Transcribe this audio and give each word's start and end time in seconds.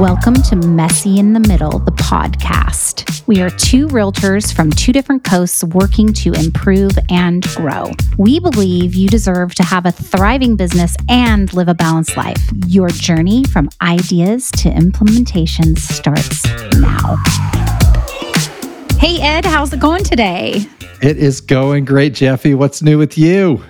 Welcome 0.00 0.36
to 0.44 0.56
Messy 0.56 1.18
in 1.18 1.34
the 1.34 1.40
Middle, 1.40 1.78
the 1.78 1.90
podcast. 1.90 3.22
We 3.26 3.42
are 3.42 3.50
two 3.50 3.86
realtors 3.88 4.50
from 4.50 4.70
two 4.70 4.94
different 4.94 5.24
coasts 5.24 5.62
working 5.62 6.14
to 6.14 6.32
improve 6.32 6.92
and 7.10 7.46
grow. 7.48 7.90
We 8.16 8.40
believe 8.40 8.94
you 8.94 9.10
deserve 9.10 9.54
to 9.56 9.62
have 9.62 9.84
a 9.84 9.92
thriving 9.92 10.56
business 10.56 10.96
and 11.10 11.52
live 11.52 11.68
a 11.68 11.74
balanced 11.74 12.16
life. 12.16 12.40
Your 12.66 12.88
journey 12.88 13.44
from 13.44 13.68
ideas 13.82 14.50
to 14.52 14.70
implementation 14.70 15.76
starts 15.76 16.46
now. 16.78 17.22
Hey, 18.98 19.20
Ed, 19.20 19.44
how's 19.44 19.74
it 19.74 19.80
going 19.80 20.02
today? 20.02 20.64
It 21.02 21.18
is 21.18 21.42
going 21.42 21.84
great, 21.84 22.14
Jefi. 22.14 22.54
What's 22.54 22.80
new 22.80 22.96
with 22.96 23.18
you? 23.18 23.62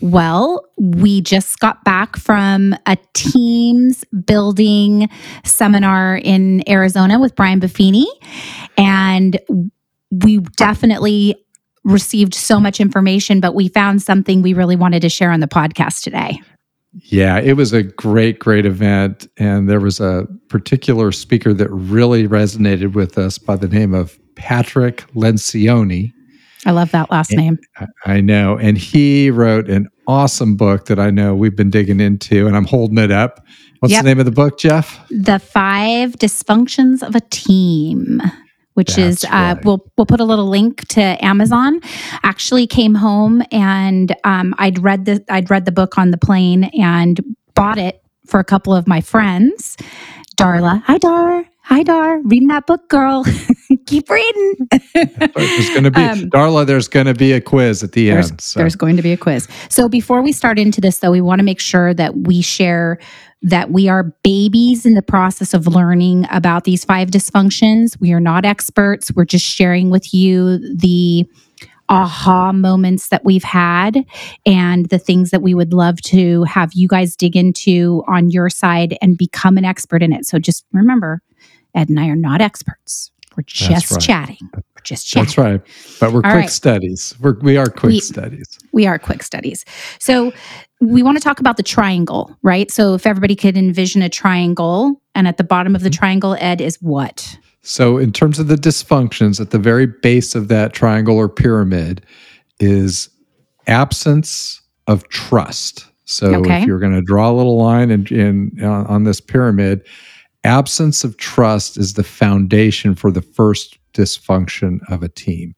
Well, 0.00 0.66
we 0.78 1.20
just 1.20 1.58
got 1.58 1.84
back 1.84 2.16
from 2.16 2.74
a 2.86 2.96
teams 3.14 4.04
building 4.24 5.08
seminar 5.44 6.16
in 6.16 6.68
Arizona 6.68 7.18
with 7.18 7.34
Brian 7.34 7.60
Buffini, 7.60 8.06
and 8.76 9.38
we 10.10 10.38
definitely 10.56 11.36
received 11.84 12.34
so 12.34 12.58
much 12.58 12.80
information, 12.80 13.40
but 13.40 13.54
we 13.54 13.68
found 13.68 14.02
something 14.02 14.42
we 14.42 14.52
really 14.52 14.76
wanted 14.76 15.00
to 15.02 15.08
share 15.08 15.30
on 15.30 15.40
the 15.40 15.46
podcast 15.46 16.02
today. 16.02 16.40
Yeah, 17.04 17.38
it 17.38 17.52
was 17.54 17.72
a 17.72 17.82
great, 17.82 18.38
great 18.38 18.66
event. 18.66 19.28
And 19.36 19.68
there 19.68 19.80
was 19.80 20.00
a 20.00 20.26
particular 20.48 21.12
speaker 21.12 21.52
that 21.54 21.70
really 21.70 22.26
resonated 22.26 22.94
with 22.94 23.18
us 23.18 23.38
by 23.38 23.56
the 23.56 23.68
name 23.68 23.94
of 23.94 24.18
Patrick 24.34 25.06
Lencioni. 25.14 26.12
I 26.64 26.70
love 26.72 26.90
that 26.92 27.10
last 27.10 27.32
and, 27.32 27.40
name. 27.40 27.58
I 28.06 28.20
know. 28.20 28.58
And 28.58 28.76
he 28.78 29.30
wrote 29.30 29.68
an 29.68 29.88
awesome 30.06 30.56
book 30.56 30.86
that 30.86 30.98
I 30.98 31.10
know 31.10 31.34
we've 31.34 31.56
been 31.56 31.70
digging 31.70 32.00
into, 32.00 32.46
and 32.46 32.56
I'm 32.56 32.64
holding 32.64 32.98
it 32.98 33.10
up. 33.10 33.44
What's 33.80 33.92
yep. 33.92 34.02
the 34.02 34.08
name 34.08 34.18
of 34.18 34.24
the 34.24 34.32
book, 34.32 34.58
Jeff? 34.58 35.06
The 35.10 35.38
Five 35.38 36.12
Dysfunctions 36.12 37.06
of 37.06 37.14
a 37.14 37.20
Team. 37.20 38.20
Which 38.74 38.96
That's 38.96 39.22
is 39.22 39.24
uh, 39.24 39.28
right. 39.30 39.64
we'll 39.64 39.90
we'll 39.96 40.04
put 40.04 40.20
a 40.20 40.24
little 40.24 40.44
link 40.44 40.86
to 40.88 41.00
Amazon. 41.24 41.80
Actually, 42.22 42.66
came 42.66 42.94
home 42.94 43.42
and 43.50 44.14
um, 44.24 44.54
I'd 44.58 44.78
read 44.80 45.06
the 45.06 45.24
I'd 45.30 45.50
read 45.50 45.64
the 45.64 45.72
book 45.72 45.96
on 45.96 46.10
the 46.10 46.18
plane 46.18 46.64
and 46.78 47.18
bought 47.54 47.78
it 47.78 48.02
for 48.26 48.38
a 48.38 48.44
couple 48.44 48.74
of 48.74 48.86
my 48.86 49.00
friends. 49.00 49.78
Darla, 50.36 50.82
hi 50.82 50.98
Dar, 50.98 51.46
hi 51.66 51.82
Dar, 51.82 52.20
reading 52.22 52.46
that 52.46 52.64
book, 52.66 52.88
girl. 52.88 53.24
keep 53.86 54.08
reading. 54.08 54.68
there's 54.94 55.70
going 55.70 55.82
to 55.82 55.90
be 55.90 56.00
um, 56.00 56.30
Darla. 56.30 56.64
There's 56.64 56.86
going 56.86 57.06
to 57.06 57.14
be 57.14 57.32
a 57.32 57.40
quiz 57.40 57.82
at 57.82 57.90
the 57.90 58.08
there's, 58.08 58.30
end. 58.30 58.40
So. 58.40 58.60
There's 58.60 58.76
going 58.76 58.94
to 58.96 59.02
be 59.02 59.10
a 59.10 59.16
quiz. 59.16 59.48
So 59.68 59.88
before 59.88 60.22
we 60.22 60.30
start 60.30 60.60
into 60.60 60.80
this, 60.80 61.00
though, 61.00 61.10
we 61.10 61.20
want 61.20 61.40
to 61.40 61.44
make 61.44 61.58
sure 61.58 61.92
that 61.94 62.16
we 62.18 62.40
share 62.40 62.98
that 63.42 63.72
we 63.72 63.88
are 63.88 64.04
babies 64.22 64.86
in 64.86 64.94
the 64.94 65.02
process 65.02 65.54
of 65.54 65.66
learning 65.66 66.26
about 66.30 66.62
these 66.62 66.84
five 66.84 67.10
dysfunctions. 67.10 68.00
We 68.00 68.12
are 68.12 68.20
not 68.20 68.44
experts. 68.44 69.12
We're 69.12 69.24
just 69.24 69.44
sharing 69.44 69.90
with 69.90 70.14
you 70.14 70.58
the 70.58 71.28
aha 71.88 72.52
moments 72.52 73.08
that 73.08 73.24
we've 73.24 73.44
had 73.44 74.04
and 74.44 74.88
the 74.88 74.98
things 74.98 75.30
that 75.30 75.42
we 75.42 75.54
would 75.54 75.72
love 75.72 76.00
to 76.02 76.44
have 76.44 76.70
you 76.74 76.86
guys 76.86 77.16
dig 77.16 77.36
into 77.36 78.04
on 78.06 78.30
your 78.30 78.50
side 78.50 78.96
and 79.02 79.18
become 79.18 79.58
an 79.58 79.64
expert 79.64 80.02
in 80.02 80.12
it. 80.12 80.26
So 80.26 80.38
just 80.38 80.64
remember, 80.72 81.22
Ed 81.76 81.88
and 81.88 82.00
I 82.00 82.08
are 82.08 82.16
not 82.16 82.40
experts. 82.40 83.12
We're 83.36 83.44
just 83.46 83.92
right. 83.92 84.00
chatting. 84.00 84.38
We're 84.54 84.62
just 84.82 85.06
chatting. 85.06 85.26
That's 85.26 85.38
right. 85.38 85.60
But 86.00 86.12
we're 86.12 86.22
All 86.24 86.32
quick 86.32 86.34
right. 86.34 86.50
studies. 86.50 87.14
We're, 87.20 87.38
we 87.40 87.58
are 87.58 87.66
quick 87.66 87.90
we, 87.92 88.00
studies. 88.00 88.58
We 88.72 88.86
are 88.86 88.98
quick 88.98 89.22
studies. 89.22 89.64
So 89.98 90.32
we 90.80 91.02
want 91.02 91.18
to 91.18 91.22
talk 91.22 91.38
about 91.38 91.58
the 91.58 91.62
triangle, 91.62 92.34
right? 92.42 92.70
So 92.70 92.94
if 92.94 93.06
everybody 93.06 93.36
could 93.36 93.56
envision 93.56 94.00
a 94.00 94.08
triangle, 94.08 95.00
and 95.14 95.28
at 95.28 95.36
the 95.36 95.44
bottom 95.44 95.74
of 95.74 95.82
the 95.82 95.90
mm-hmm. 95.90 95.98
triangle, 95.98 96.36
Ed, 96.40 96.60
is 96.60 96.76
what? 96.80 97.38
So, 97.62 97.98
in 97.98 98.12
terms 98.12 98.38
of 98.38 98.46
the 98.46 98.54
dysfunctions, 98.54 99.40
at 99.40 99.50
the 99.50 99.58
very 99.58 99.86
base 99.86 100.36
of 100.36 100.46
that 100.48 100.72
triangle 100.72 101.16
or 101.16 101.28
pyramid 101.28 102.00
is 102.60 103.08
absence 103.66 104.60
of 104.86 105.08
trust. 105.08 105.84
So, 106.04 106.36
okay. 106.36 106.60
if 106.60 106.66
you're 106.66 106.78
going 106.78 106.94
to 106.94 107.02
draw 107.02 107.28
a 107.28 107.32
little 107.34 107.58
line 107.58 107.90
in, 107.90 108.06
in, 108.06 108.62
on 108.62 109.02
this 109.02 109.20
pyramid, 109.20 109.84
absence 110.46 111.04
of 111.04 111.16
trust 111.16 111.76
is 111.76 111.94
the 111.94 112.04
foundation 112.04 112.94
for 112.94 113.10
the 113.10 113.22
first 113.22 113.78
dysfunction 113.92 114.78
of 114.90 115.02
a 115.02 115.08
team. 115.08 115.54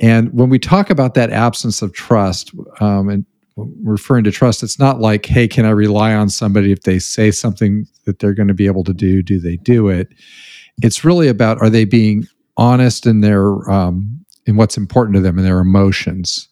And 0.00 0.32
when 0.32 0.48
we 0.48 0.58
talk 0.58 0.90
about 0.90 1.14
that 1.14 1.30
absence 1.30 1.82
of 1.82 1.92
trust, 1.92 2.52
um, 2.80 3.08
and 3.08 3.26
referring 3.82 4.24
to 4.24 4.30
trust, 4.30 4.62
it's 4.62 4.78
not 4.78 5.00
like, 5.00 5.26
hey, 5.26 5.46
can 5.46 5.66
I 5.66 5.70
rely 5.70 6.14
on 6.14 6.30
somebody 6.30 6.72
if 6.72 6.82
they 6.82 6.98
say 6.98 7.30
something 7.30 7.86
that 8.06 8.18
they're 8.18 8.34
going 8.34 8.48
to 8.48 8.54
be 8.54 8.66
able 8.66 8.84
to 8.84 8.94
do? 8.94 9.22
Do 9.22 9.38
they 9.38 9.56
do 9.56 9.88
it? 9.88 10.08
It's 10.82 11.04
really 11.04 11.28
about 11.28 11.60
are 11.60 11.70
they 11.70 11.84
being 11.84 12.26
honest 12.56 13.06
in 13.06 13.20
their 13.20 13.70
um, 13.70 14.24
in 14.46 14.56
what's 14.56 14.76
important 14.76 15.14
to 15.16 15.20
them 15.20 15.36
and 15.36 15.46
their 15.46 15.60
emotions? 15.60 16.48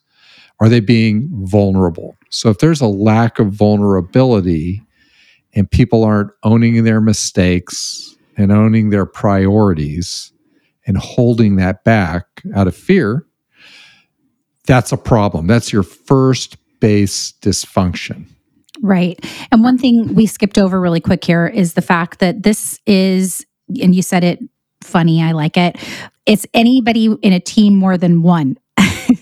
Are 0.60 0.68
they 0.68 0.80
being 0.80 1.28
vulnerable? 1.46 2.16
So 2.30 2.50
if 2.50 2.58
there's 2.58 2.80
a 2.80 2.86
lack 2.86 3.38
of 3.38 3.52
vulnerability, 3.52 4.82
and 5.58 5.70
people 5.70 6.04
aren't 6.04 6.30
owning 6.44 6.84
their 6.84 7.00
mistakes 7.00 8.16
and 8.36 8.52
owning 8.52 8.90
their 8.90 9.04
priorities 9.04 10.32
and 10.86 10.96
holding 10.96 11.56
that 11.56 11.84
back 11.84 12.24
out 12.54 12.68
of 12.68 12.76
fear, 12.76 13.26
that's 14.66 14.92
a 14.92 14.96
problem. 14.96 15.46
That's 15.46 15.72
your 15.72 15.82
first 15.82 16.56
base 16.80 17.32
dysfunction. 17.42 18.26
Right. 18.80 19.18
And 19.50 19.64
one 19.64 19.76
thing 19.78 20.14
we 20.14 20.26
skipped 20.26 20.56
over 20.56 20.80
really 20.80 21.00
quick 21.00 21.24
here 21.24 21.48
is 21.48 21.74
the 21.74 21.82
fact 21.82 22.20
that 22.20 22.44
this 22.44 22.78
is, 22.86 23.44
and 23.82 23.94
you 23.94 24.02
said 24.02 24.22
it 24.22 24.38
funny, 24.84 25.20
I 25.20 25.32
like 25.32 25.56
it. 25.56 25.76
It's 26.26 26.46
anybody 26.54 27.06
in 27.06 27.32
a 27.32 27.40
team 27.40 27.74
more 27.74 27.98
than 27.98 28.22
one. 28.22 28.56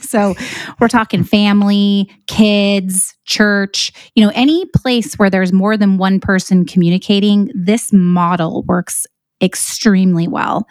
So 0.03 0.35
we're 0.81 0.89
talking 0.89 1.25
family, 1.25 2.11
kids, 2.27 3.15
church, 3.25 3.93
you 4.15 4.25
know, 4.25 4.33
any 4.35 4.65
place 4.75 5.15
where 5.15 5.31
there's 5.31 5.53
more 5.53 5.77
than 5.77 5.99
one 5.99 6.21
person 6.21 6.65
communicating, 6.65 7.51
this 7.55 7.93
model 7.93 8.63
works 8.63 9.07
extremely 9.43 10.29
well. 10.29 10.67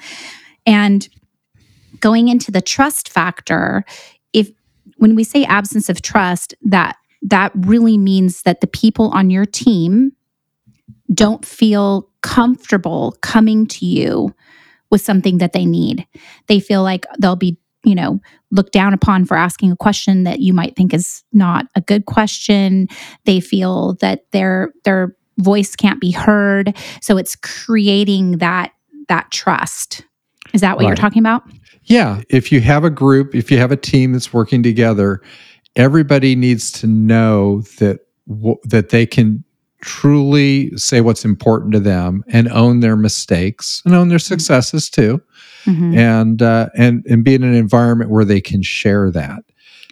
And 0.65 1.07
going 1.99 2.27
into 2.27 2.51
the 2.51 2.61
trust 2.61 3.09
factor, 3.09 3.83
if 4.33 4.49
when 4.97 5.15
we 5.15 5.23
say 5.23 5.43
absence 5.45 5.89
of 5.89 6.01
trust, 6.01 6.53
that 6.63 6.97
that 7.21 7.51
really 7.55 7.97
means 7.97 8.43
that 8.43 8.61
the 8.61 8.67
people 8.67 9.09
on 9.09 9.29
your 9.29 9.45
team 9.45 10.11
don't 11.13 11.45
feel 11.45 12.09
comfortable 12.21 13.15
coming 13.21 13.65
to 13.67 13.85
you 13.85 14.33
with 14.91 15.01
something 15.01 15.39
that 15.39 15.53
they 15.53 15.65
need. 15.65 16.07
They 16.47 16.59
feel 16.59 16.83
like 16.83 17.05
they'll 17.19 17.35
be 17.35 17.57
you 17.85 17.95
know, 17.95 18.19
looked 18.51 18.73
down 18.73 18.93
upon 18.93 19.25
for 19.25 19.37
asking 19.37 19.71
a 19.71 19.75
question 19.75 20.23
that 20.23 20.39
you 20.39 20.53
might 20.53 20.75
think 20.75 20.93
is 20.93 21.23
not 21.31 21.67
a 21.75 21.81
good 21.81 22.05
question. 22.05 22.87
They 23.25 23.39
feel 23.39 23.93
that 23.95 24.25
their 24.31 24.73
their 24.83 25.15
voice 25.37 25.75
can't 25.75 26.01
be 26.01 26.11
heard. 26.11 26.75
So 27.01 27.17
it's 27.17 27.35
creating 27.35 28.39
that 28.39 28.71
that 29.07 29.31
trust. 29.31 30.03
Is 30.53 30.61
that 30.61 30.75
what 30.75 30.83
right. 30.83 30.89
you're 30.89 30.95
talking 30.95 31.19
about? 31.19 31.43
Yeah. 31.85 32.21
If 32.29 32.51
you 32.51 32.61
have 32.61 32.83
a 32.83 32.89
group, 32.89 33.35
if 33.35 33.51
you 33.51 33.57
have 33.57 33.71
a 33.71 33.77
team 33.77 34.13
that's 34.13 34.33
working 34.33 34.63
together, 34.63 35.21
everybody 35.75 36.35
needs 36.35 36.71
to 36.73 36.87
know 36.87 37.61
that 37.79 37.99
that 38.63 38.89
they 38.89 39.05
can 39.05 39.43
truly 39.85 40.75
say 40.75 40.99
what's 40.99 41.23
important 41.23 41.71
to 41.71 41.79
them 41.79 42.23
and 42.29 42.49
own 42.49 42.79
their 42.79 42.95
mistakes 42.95 43.83
and 43.85 43.93
own 43.93 44.09
their 44.09 44.17
mm-hmm. 44.17 44.33
successes 44.33 44.89
too 44.89 45.21
mm-hmm. 45.65 45.95
and 45.95 46.41
uh, 46.41 46.67
and 46.75 47.05
and 47.07 47.23
be 47.23 47.35
in 47.35 47.43
an 47.43 47.53
environment 47.53 48.09
where 48.09 48.25
they 48.25 48.41
can 48.41 48.63
share 48.63 49.11
that 49.11 49.43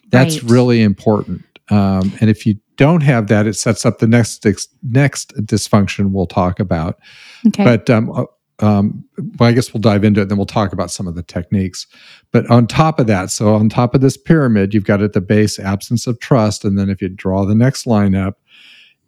that's 0.10 0.42
right. 0.42 0.52
really 0.52 0.82
important 0.82 1.44
um, 1.70 2.12
and 2.20 2.32
if 2.32 2.44
you 2.44 2.56
don't 2.76 3.02
have 3.02 3.28
that 3.28 3.46
it 3.46 3.54
sets 3.54 3.86
up 3.86 4.00
the 4.00 4.08
next 4.08 4.46
next 4.82 5.32
dysfunction 5.46 6.12
we'll 6.12 6.26
talk 6.26 6.60
about 6.60 7.00
okay. 7.48 7.64
but 7.64 7.88
um, 7.92 8.12
uh, 8.12 8.24
um, 8.60 9.04
well, 9.38 9.50
I 9.50 9.52
guess 9.52 9.74
we'll 9.74 9.82
dive 9.82 10.04
into 10.04 10.22
it, 10.22 10.24
and 10.24 10.32
then 10.32 10.38
we'll 10.38 10.46
talk 10.46 10.74
about 10.74 10.90
some 10.90 11.08
of 11.08 11.16
the 11.16 11.24
techniques. 11.24 11.86
But 12.32 12.50
on 12.50 12.66
top 12.66 13.00
of 13.00 13.08
that, 13.08 13.30
so 13.30 13.56
on 13.56 13.68
top 13.68 13.94
of 13.94 14.02
this 14.02 14.16
pyramid, 14.16 14.74
you've 14.74 14.86
got 14.86 15.02
at 15.02 15.14
the 15.14 15.22
base 15.22 15.60
absence 15.60 16.08
of 16.08 16.20
trust, 16.20 16.64
and 16.64 16.78
then 16.78 16.90
if 16.90 17.02
you 17.02 17.10
draw 17.10 17.46
the 17.46 17.56
next 17.56 17.86
line 17.86 18.16
up, 18.16 18.40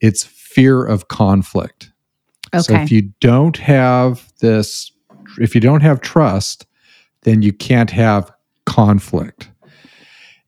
it's 0.02 0.24
fear 0.56 0.86
of 0.86 1.10
conflict. 1.10 1.92
Okay. 2.54 2.62
So 2.62 2.74
if 2.76 2.90
you 2.90 3.02
don't 3.20 3.58
have 3.58 4.32
this, 4.40 4.90
if 5.38 5.54
you 5.54 5.60
don't 5.60 5.82
have 5.82 6.00
trust, 6.00 6.66
then 7.24 7.42
you 7.42 7.52
can't 7.52 7.92
have 7.92 8.32
conflict. 8.66 9.52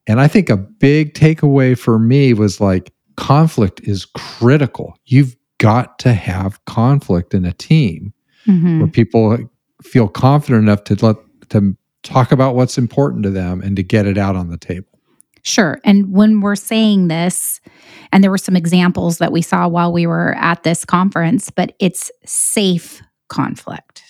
And 0.07 0.21
I 0.21 0.29
think 0.29 0.49
a 0.49 0.55
big 0.55 1.13
takeaway 1.13 1.77
for 1.77 1.99
me 1.99 2.33
was 2.33 2.61
like 2.61 2.93
conflict 3.17 3.81
is 3.83 4.05
critical. 4.05 4.97
You've 5.05 5.35
got 5.57 5.99
to 5.99 6.13
have 6.13 6.63
conflict 6.63 7.33
in 7.33 7.43
a 7.43 7.51
team 7.51 8.13
mm-hmm. 8.47 8.79
where 8.79 8.87
people 8.87 9.37
feel 9.83 10.07
confident 10.07 10.63
enough 10.63 10.85
to 10.85 11.05
let 11.05 11.17
to 11.49 11.75
talk 12.03 12.31
about 12.31 12.55
what's 12.55 12.77
important 12.77 13.23
to 13.23 13.29
them 13.29 13.61
and 13.61 13.75
to 13.75 13.83
get 13.83 14.05
it 14.05 14.17
out 14.17 14.37
on 14.37 14.49
the 14.49 14.57
table. 14.57 14.96
Sure. 15.47 15.79
And 15.85 16.11
when 16.11 16.41
we're 16.41 16.57
saying 16.57 17.07
this, 17.07 17.61
and 18.11 18.21
there 18.21 18.29
were 18.29 18.37
some 18.37 18.57
examples 18.57 19.19
that 19.19 19.31
we 19.31 19.41
saw 19.41 19.65
while 19.65 19.93
we 19.93 20.05
were 20.05 20.35
at 20.35 20.63
this 20.63 20.83
conference, 20.83 21.49
but 21.49 21.73
it's 21.79 22.11
safe 22.25 23.01
conflict, 23.29 24.03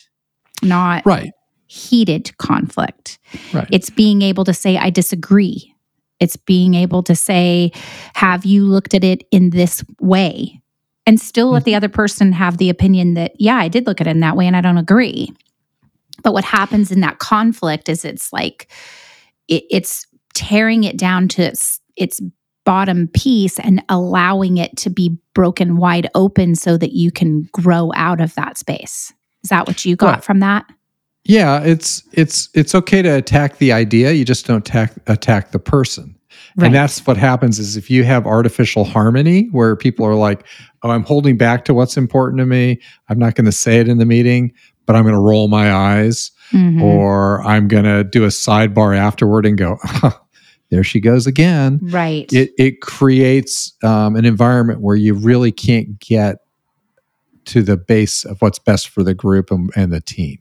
not 0.64 1.06
Right. 1.06 1.32
heated 1.68 2.36
conflict. 2.40 3.20
Right. 3.54 3.68
It's 3.72 3.92
being 3.92 4.24
able 4.24 4.46
to 4.46 4.54
say, 4.54 4.78
I 4.78 4.90
disagree. 4.90 5.76
It's 6.20 6.38
being 6.38 6.74
able 6.74 7.04
to 7.04 7.16
say, 7.16 7.72
Have 8.16 8.44
you 8.44 8.66
looked 8.66 8.96
at 8.96 9.04
it 9.04 9.24
in 9.30 9.52
this 9.52 9.84
way? 10.02 10.60
And 11.06 11.22
still 11.22 11.52
let 11.52 11.60
mm-hmm. 11.60 11.66
the 11.66 11.76
other 11.76 11.90
person 11.90 12.32
have 12.32 12.58
the 12.58 12.72
opinion 12.72 13.14
that, 13.14 13.34
yeah, 13.40 13.58
I 13.58 13.68
did 13.68 13.86
look 13.86 14.02
at 14.02 14.08
it 14.08 14.12
in 14.12 14.22
that 14.22 14.36
way 14.36 14.48
and 14.48 14.58
I 14.58 14.62
don't 14.62 14.80
agree. 14.80 15.32
But 16.24 16.34
what 16.34 16.44
happens 16.44 16.92
in 16.92 17.02
that 17.02 17.20
conflict 17.20 17.90
is 17.90 18.04
it's 18.04 18.34
like, 18.34 18.72
it, 19.48 19.64
it's 19.70 20.08
tearing 20.38 20.84
it 20.84 20.98
down 20.98 21.28
to 21.30 21.42
its, 21.44 21.80
its 21.96 22.22
bottom 22.66 23.08
piece 23.08 23.60
and 23.60 23.84
allowing 23.90 24.58
it 24.58 24.76
to 24.78 24.90
be 24.90 25.18
broken 25.34 25.78
wide 25.78 26.10
open 26.16 26.54
so 26.56 26.78
that 26.78 26.94
you 26.94 27.12
can 27.12 27.48
grow 27.52 27.92
out 27.96 28.22
of 28.22 28.36
that 28.36 28.58
space. 28.58 29.14
Is 29.44 29.50
that 29.50 29.68
what 29.68 29.84
you 29.86 29.96
got 29.96 30.14
Right. 30.16 30.24
from 30.24 30.40
that? 30.42 30.66
Yeah, 31.24 31.62
it's 31.62 32.04
it's 32.14 32.50
it's 32.54 32.74
okay 32.76 33.02
to 33.02 33.10
attack 33.10 33.58
the 33.58 33.74
idea. 33.74 34.12
You 34.14 34.24
just 34.24 34.46
don't 34.48 34.58
attack 34.68 34.94
attack 35.08 35.52
the 35.52 35.60
person. 35.60 36.16
Right. 36.56 36.68
And 36.68 36.76
that's 36.76 37.06
what 37.06 37.18
happens 37.18 37.60
is 37.60 37.76
if 37.78 37.90
you 37.90 38.04
have 38.06 38.26
artificial 38.26 38.84
harmony 38.86 39.48
where 39.52 39.76
people 39.76 40.06
are 40.06 40.16
like, 40.16 40.46
"Oh, 40.84 40.90
I'm 40.90 41.04
holding 41.04 41.36
back 41.38 41.66
to 41.66 41.74
what's 41.74 41.98
important 41.98 42.40
to 42.40 42.46
me. 42.46 42.80
I'm 43.10 43.20
not 43.20 43.36
going 43.36 43.46
to 43.46 43.52
say 43.52 43.80
it 43.80 43.88
in 43.90 43.98
the 43.98 44.06
meeting, 44.06 44.54
but 44.86 44.96
I'm 44.96 45.04
going 45.04 45.16
to 45.16 45.20
roll 45.22 45.48
my 45.50 45.72
eyes 45.74 46.32
Mhm. 46.54 46.82
or 46.82 47.42
I'm 47.46 47.68
going 47.68 47.84
to 47.84 48.04
do 48.06 48.24
a 48.24 48.28
sidebar 48.28 48.96
afterward 48.98 49.46
and 49.46 49.58
go, 49.58 49.78
there 50.70 50.84
she 50.84 51.00
goes 51.00 51.28
again." 51.28 51.80
right. 51.84 52.32
It 52.34 52.52
it 52.58 52.82
creates 52.82 53.74
um, 53.84 54.16
an 54.16 54.26
environment 54.26 54.82
where 54.82 54.96
you 54.96 55.14
really 55.14 55.52
can't 55.52 56.00
get 56.00 56.38
to 57.46 57.62
the 57.64 57.78
base 57.78 58.26
of 58.26 58.42
what's 58.42 58.60
best 58.60 58.90
for 58.90 59.04
the 59.04 59.14
group 59.14 59.52
and, 59.52 59.70
and 59.76 59.92
the 59.94 60.02
team. 60.02 60.40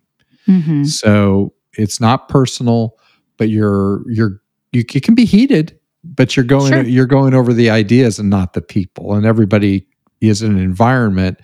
Mhm. 0.48 0.86
So 0.86 1.52
it's 1.74 2.00
not 2.00 2.28
personal, 2.28 2.96
but 3.36 3.48
you're 3.48 4.02
you're 4.10 4.40
you 4.72 4.84
it 4.94 5.02
can 5.02 5.14
be 5.14 5.24
heated, 5.24 5.78
but 6.04 6.36
you're 6.36 6.44
going 6.44 6.72
Sure. 6.72 6.82
you're 6.82 7.06
going 7.06 7.34
over 7.34 7.52
the 7.52 7.70
ideas 7.70 8.18
and 8.18 8.28
not 8.30 8.52
the 8.54 8.62
people. 8.62 9.14
And 9.14 9.24
everybody 9.26 9.86
is 10.20 10.42
in 10.42 10.50
an 10.52 10.58
environment 10.58 11.38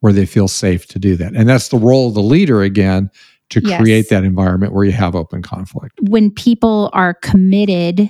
where 0.00 0.12
they 0.12 0.26
feel 0.26 0.46
safe 0.48 0.86
to 0.86 0.98
do 0.98 1.16
that. 1.16 1.34
And 1.34 1.48
that's 1.48 1.68
the 1.68 1.78
role 1.78 2.08
of 2.08 2.14
the 2.14 2.22
leader 2.22 2.62
again 2.62 3.10
to 3.50 3.60
Yes. 3.64 3.80
create 3.80 4.08
that 4.10 4.22
environment 4.22 4.72
where 4.72 4.84
you 4.84 4.92
have 4.92 5.16
open 5.16 5.42
conflict. 5.42 5.98
when 6.08 6.30
people 6.30 6.90
are 6.92 7.14
committed 7.14 8.08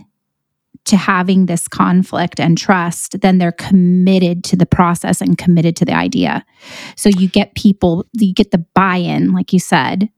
to 0.89 0.97
having 0.97 1.47
this 1.47 1.69
conflict 1.69 2.41
and 2.41 2.59
trust, 2.59 3.21
then 3.21 3.39
they're 3.39 3.53
committed 3.53 4.45
to 4.45 4.57
the 4.57 4.67
process 4.67 5.21
and 5.21 5.39
committed 5.39 5.77
to 5.77 5.85
the 5.85 5.95
idea. 5.95 6.45
So 6.97 7.09
you 7.09 7.29
get 7.29 7.55
people, 7.55 8.05
you 8.15 8.35
get 8.35 8.51
the 8.51 8.65
buy 8.75 8.97
in, 8.97 9.33
like 9.33 9.53
you 9.53 9.61
said, 9.61 10.09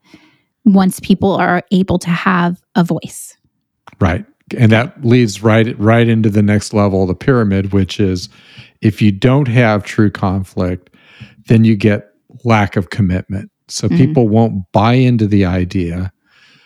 once 0.64 1.00
people 1.00 1.32
are 1.32 1.62
able 1.70 1.98
to 1.98 2.10
have 2.10 2.62
a 2.74 2.84
voice. 2.84 3.36
Right. 4.00 4.24
And 4.56 4.72
that 4.72 5.04
leads 5.04 5.42
right 5.42 5.78
right 5.78 6.08
into 6.08 6.28
the 6.30 6.42
next 6.42 6.74
level 6.74 7.02
of 7.02 7.08
the 7.08 7.14
pyramid, 7.14 7.72
which 7.72 8.00
is 8.00 8.28
if 8.80 9.00
you 9.00 9.12
don't 9.12 9.48
have 9.48 9.84
true 9.84 10.10
conflict, 10.10 10.90
then 11.46 11.64
you 11.64 11.76
get 11.76 12.08
lack 12.44 12.76
of 12.76 12.90
commitment. 12.90 13.50
So 13.68 13.88
Mhm. 13.88 13.96
people 13.96 14.28
won't 14.28 14.64
buy 14.72 14.94
into 14.94 15.26
the 15.26 15.44
idea 15.44 16.12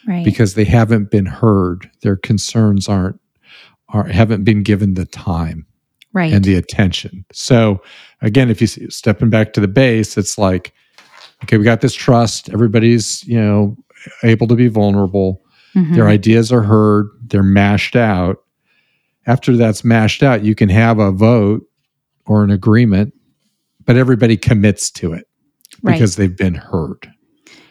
Right. 0.07 0.25
because 0.25 0.55
they 0.55 0.65
haven't 0.65 1.11
been 1.11 1.27
heard. 1.27 1.91
Their 2.03 2.17
concerns 2.17 2.89
aren't 2.89 3.19
are 3.91 4.05
haven't 4.05 4.45
been 4.45 4.63
given 4.63 4.95
the 4.95 5.05
time 5.07 5.67
right. 6.13 6.33
and 6.33 6.45
the 6.45 6.55
attention. 6.57 7.25
So 7.33 7.83
again, 8.23 8.51
if 8.51 8.61
you 8.61 8.67
see, 8.67 8.89
stepping 8.91 9.31
back 9.31 9.53
to 9.55 9.61
the 9.61 9.69
base, 9.69 10.17
it's 10.17 10.39
like, 10.39 10.73
okay, 11.45 11.59
we 11.59 11.65
got 11.65 11.81
this 11.81 11.95
trust. 11.95 12.51
Everybody's 12.51 13.25
you 13.27 13.41
know 13.41 13.77
able 14.23 14.47
to 14.49 14.55
be 14.55 14.69
vulnerable. 14.69 15.43
Mhm. 15.75 15.95
Their 15.95 16.09
ideas 16.09 16.53
are 16.53 16.63
heard. 16.63 17.09
They're 17.27 17.43
mashed 17.43 17.97
out. 17.97 18.39
After 19.27 19.57
that's 19.57 19.85
mashed 19.85 20.23
out, 20.23 20.45
you 20.45 20.55
can 20.55 20.69
have 20.69 20.99
a 20.99 21.11
vote 21.11 21.63
or 22.27 22.45
an 22.45 22.51
agreement, 22.51 23.15
but 23.85 23.97
everybody 23.97 24.37
commits 24.37 24.91
to 24.93 25.13
it 25.15 25.27
right. 25.83 25.95
because 25.95 26.17
they've 26.17 26.37
been 26.37 26.55
heard. 26.55 27.11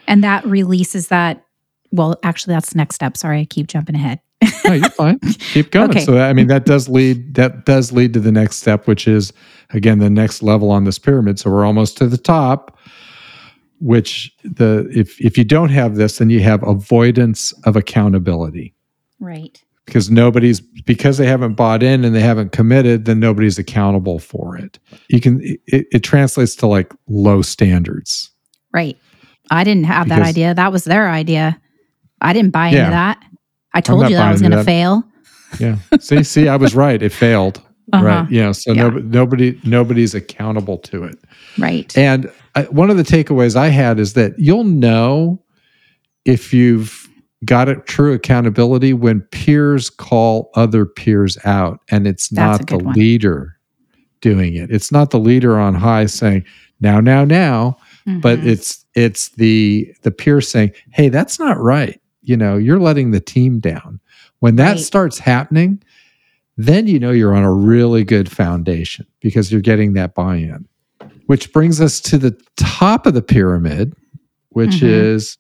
and 0.07 0.23
that 0.23 0.45
releases 0.45 1.07
that. 1.07 1.45
Well, 1.91 2.17
actually, 2.23 2.55
that's 2.55 2.71
the 2.71 2.77
next 2.77 2.95
step. 2.95 3.15
Sorry, 3.15 3.41
I 3.41 3.45
keep 3.45 3.67
jumping 3.67 3.95
ahead. 3.95 4.19
No, 4.65 4.73
you're 4.73 4.89
fine. 4.89 5.19
Keep 5.53 5.71
going. 5.71 5.89
Okay. 5.91 5.99
So 6.01 6.17
I 6.19 6.33
mean 6.33 6.47
that 6.47 6.65
does 6.65 6.87
lead 6.89 7.35
that 7.35 7.65
does 7.65 7.91
lead 7.91 8.13
to 8.13 8.19
the 8.19 8.31
next 8.31 8.57
step, 8.57 8.87
which 8.87 9.07
is 9.07 9.33
again 9.71 9.99
the 9.99 10.09
next 10.09 10.41
level 10.43 10.71
on 10.71 10.83
this 10.83 10.99
pyramid. 10.99 11.39
So 11.39 11.49
we're 11.51 11.65
almost 11.65 11.97
to 11.97 12.07
the 12.07 12.17
top. 12.17 12.77
Which 13.79 14.31
the 14.43 14.87
if 14.95 15.19
if 15.19 15.37
you 15.37 15.43
don't 15.43 15.69
have 15.69 15.95
this, 15.95 16.17
then 16.19 16.29
you 16.29 16.39
have 16.41 16.63
avoidance 16.65 17.51
of 17.65 17.75
accountability 17.75 18.73
Right. 19.19 19.61
because 19.85 20.09
nobody's 20.09 20.61
because 20.61 21.17
they 21.17 21.25
haven't 21.27 21.55
bought 21.55 21.83
in 21.83 22.05
and 22.05 22.15
they 22.15 22.21
haven't 22.21 22.53
committed, 22.53 23.03
then 23.05 23.19
nobody's 23.19 23.59
accountable 23.59 24.19
for 24.19 24.55
it. 24.57 24.79
You 25.09 25.19
can 25.19 25.41
it, 25.67 25.87
it 25.91 25.99
translates 25.99 26.55
to 26.57 26.67
like 26.67 26.93
low 27.09 27.41
standards. 27.41 28.31
Right. 28.73 28.97
I 29.51 29.65
didn't 29.65 29.83
have 29.85 30.07
that 30.07 30.21
idea. 30.21 30.53
That 30.53 30.71
was 30.71 30.85
their 30.85 31.09
idea. 31.09 31.59
I 32.21 32.31
didn't 32.31 32.51
buy 32.51 32.69
Yeah. 32.69 32.79
into 32.85 32.91
that. 32.91 33.23
I 33.73 33.81
told 33.81 34.09
you 34.09 34.15
that 34.15 34.27
I 34.27 34.31
was 34.31 34.41
going 34.41 34.51
to 34.51 34.63
fail. 34.63 35.03
Yeah. 35.59 35.77
see, 35.99 36.23
see, 36.23 36.47
I 36.47 36.55
was 36.55 36.75
right. 36.75 37.01
It 37.01 37.11
failed. 37.11 37.61
Uh-huh. 37.91 38.05
Right. 38.05 38.31
Yeah. 38.31 38.53
So 38.53 38.71
Yeah. 38.71 38.83
no, 38.87 38.89
nobody 38.99 39.59
nobody's 39.65 40.15
accountable 40.15 40.77
to 40.79 41.03
it. 41.03 41.19
Right. 41.59 41.95
And 41.97 42.31
I, 42.55 42.63
one 42.63 42.89
of 42.89 42.95
the 42.95 43.03
takeaways 43.03 43.57
I 43.57 43.67
had 43.67 43.99
is 43.99 44.13
that 44.13 44.39
you'll 44.39 44.63
know 44.63 45.43
if 46.23 46.53
you've 46.53 47.09
got 47.43 47.67
a 47.67 47.75
true 47.75 48.13
accountability 48.13 48.93
when 48.93 49.19
peers 49.31 49.89
call 49.89 50.49
other 50.55 50.85
peers 50.85 51.37
out 51.43 51.81
and 51.89 52.07
it's 52.07 52.29
That's 52.29 52.59
not 52.61 52.67
the 52.69 52.83
one. 52.85 52.93
leader 52.95 53.57
doing 54.21 54.55
it. 54.55 54.71
It's 54.71 54.91
not 54.91 55.09
the 55.11 55.19
leader 55.19 55.59
on 55.59 55.75
high 55.75 56.05
saying, 56.05 56.45
now, 56.79 57.01
now, 57.01 57.25
now, 57.25 57.75
but 58.21 58.39
Mhm. 58.39 58.45
it's 58.47 58.85
it's 58.95 59.27
the 59.35 59.93
the 60.03 60.11
peer 60.11 60.39
saying, 60.39 60.71
hey, 60.91 61.09
that's 61.09 61.37
not 61.37 61.59
right. 61.59 61.99
You 62.23 62.37
know, 62.37 62.57
you're 62.57 62.79
letting 62.79 63.11
the 63.11 63.19
team 63.19 63.59
down. 63.59 63.99
When 64.39 64.55
that 64.57 64.71
Right. 64.71 64.79
starts 64.79 65.19
happening, 65.19 65.81
then 66.57 66.87
you 66.87 66.99
know 66.99 67.11
you're 67.11 67.35
on 67.35 67.43
a 67.43 67.53
really 67.53 68.03
good 68.03 68.29
foundation 68.29 69.05
because 69.21 69.51
you're 69.51 69.61
getting 69.61 69.93
that 69.93 70.13
buy-in. 70.15 70.65
Which 71.27 71.51
brings 71.53 71.79
us 71.81 71.99
to 72.01 72.17
the 72.17 72.37
top 72.57 73.05
of 73.05 73.13
the 73.13 73.21
pyramid, 73.21 73.93
which 74.49 74.77
Mhm. 74.81 74.83
is 74.87 75.37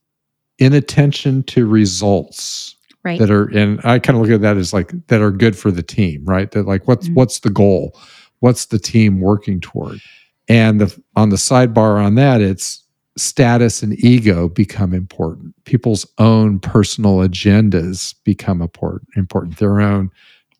inattention 0.59 1.43
to 1.43 1.65
results 1.65 2.75
right. 3.03 3.19
that 3.19 3.29
are 3.31 3.45
and 3.57 3.79
I 3.83 3.99
kind 3.99 4.17
of 4.17 4.21
look 4.23 4.31
at 4.33 4.41
that 4.41 4.57
as 4.57 4.71
like 4.73 4.93
that 5.07 5.21
are 5.21 5.31
good 5.31 5.55
for 5.57 5.71
the 5.71 5.83
team, 5.83 6.23
right? 6.25 6.49
That 6.51 6.65
like 6.67 6.87
what's 6.87 7.09
Mhm. 7.09 7.15
what's 7.15 7.39
the 7.39 7.49
goal? 7.49 7.97
What's 8.39 8.65
the 8.67 8.79
team 8.79 9.19
working 9.19 9.59
toward? 9.59 9.99
And 10.47 10.79
the 10.81 10.95
on 11.15 11.29
the 11.29 11.35
sidebar 11.37 12.03
on 12.03 12.15
that, 12.15 12.41
it's 12.41 12.82
status 13.17 13.83
and 13.83 13.93
ego 14.03 14.49
become 14.49 14.93
important. 14.93 15.53
People's 15.65 16.05
own 16.17 16.59
personal 16.59 17.17
agendas 17.17 18.15
become 18.23 18.61
important, 18.61 19.09
important. 19.15 19.57
Their 19.57 19.79
own 19.81 20.09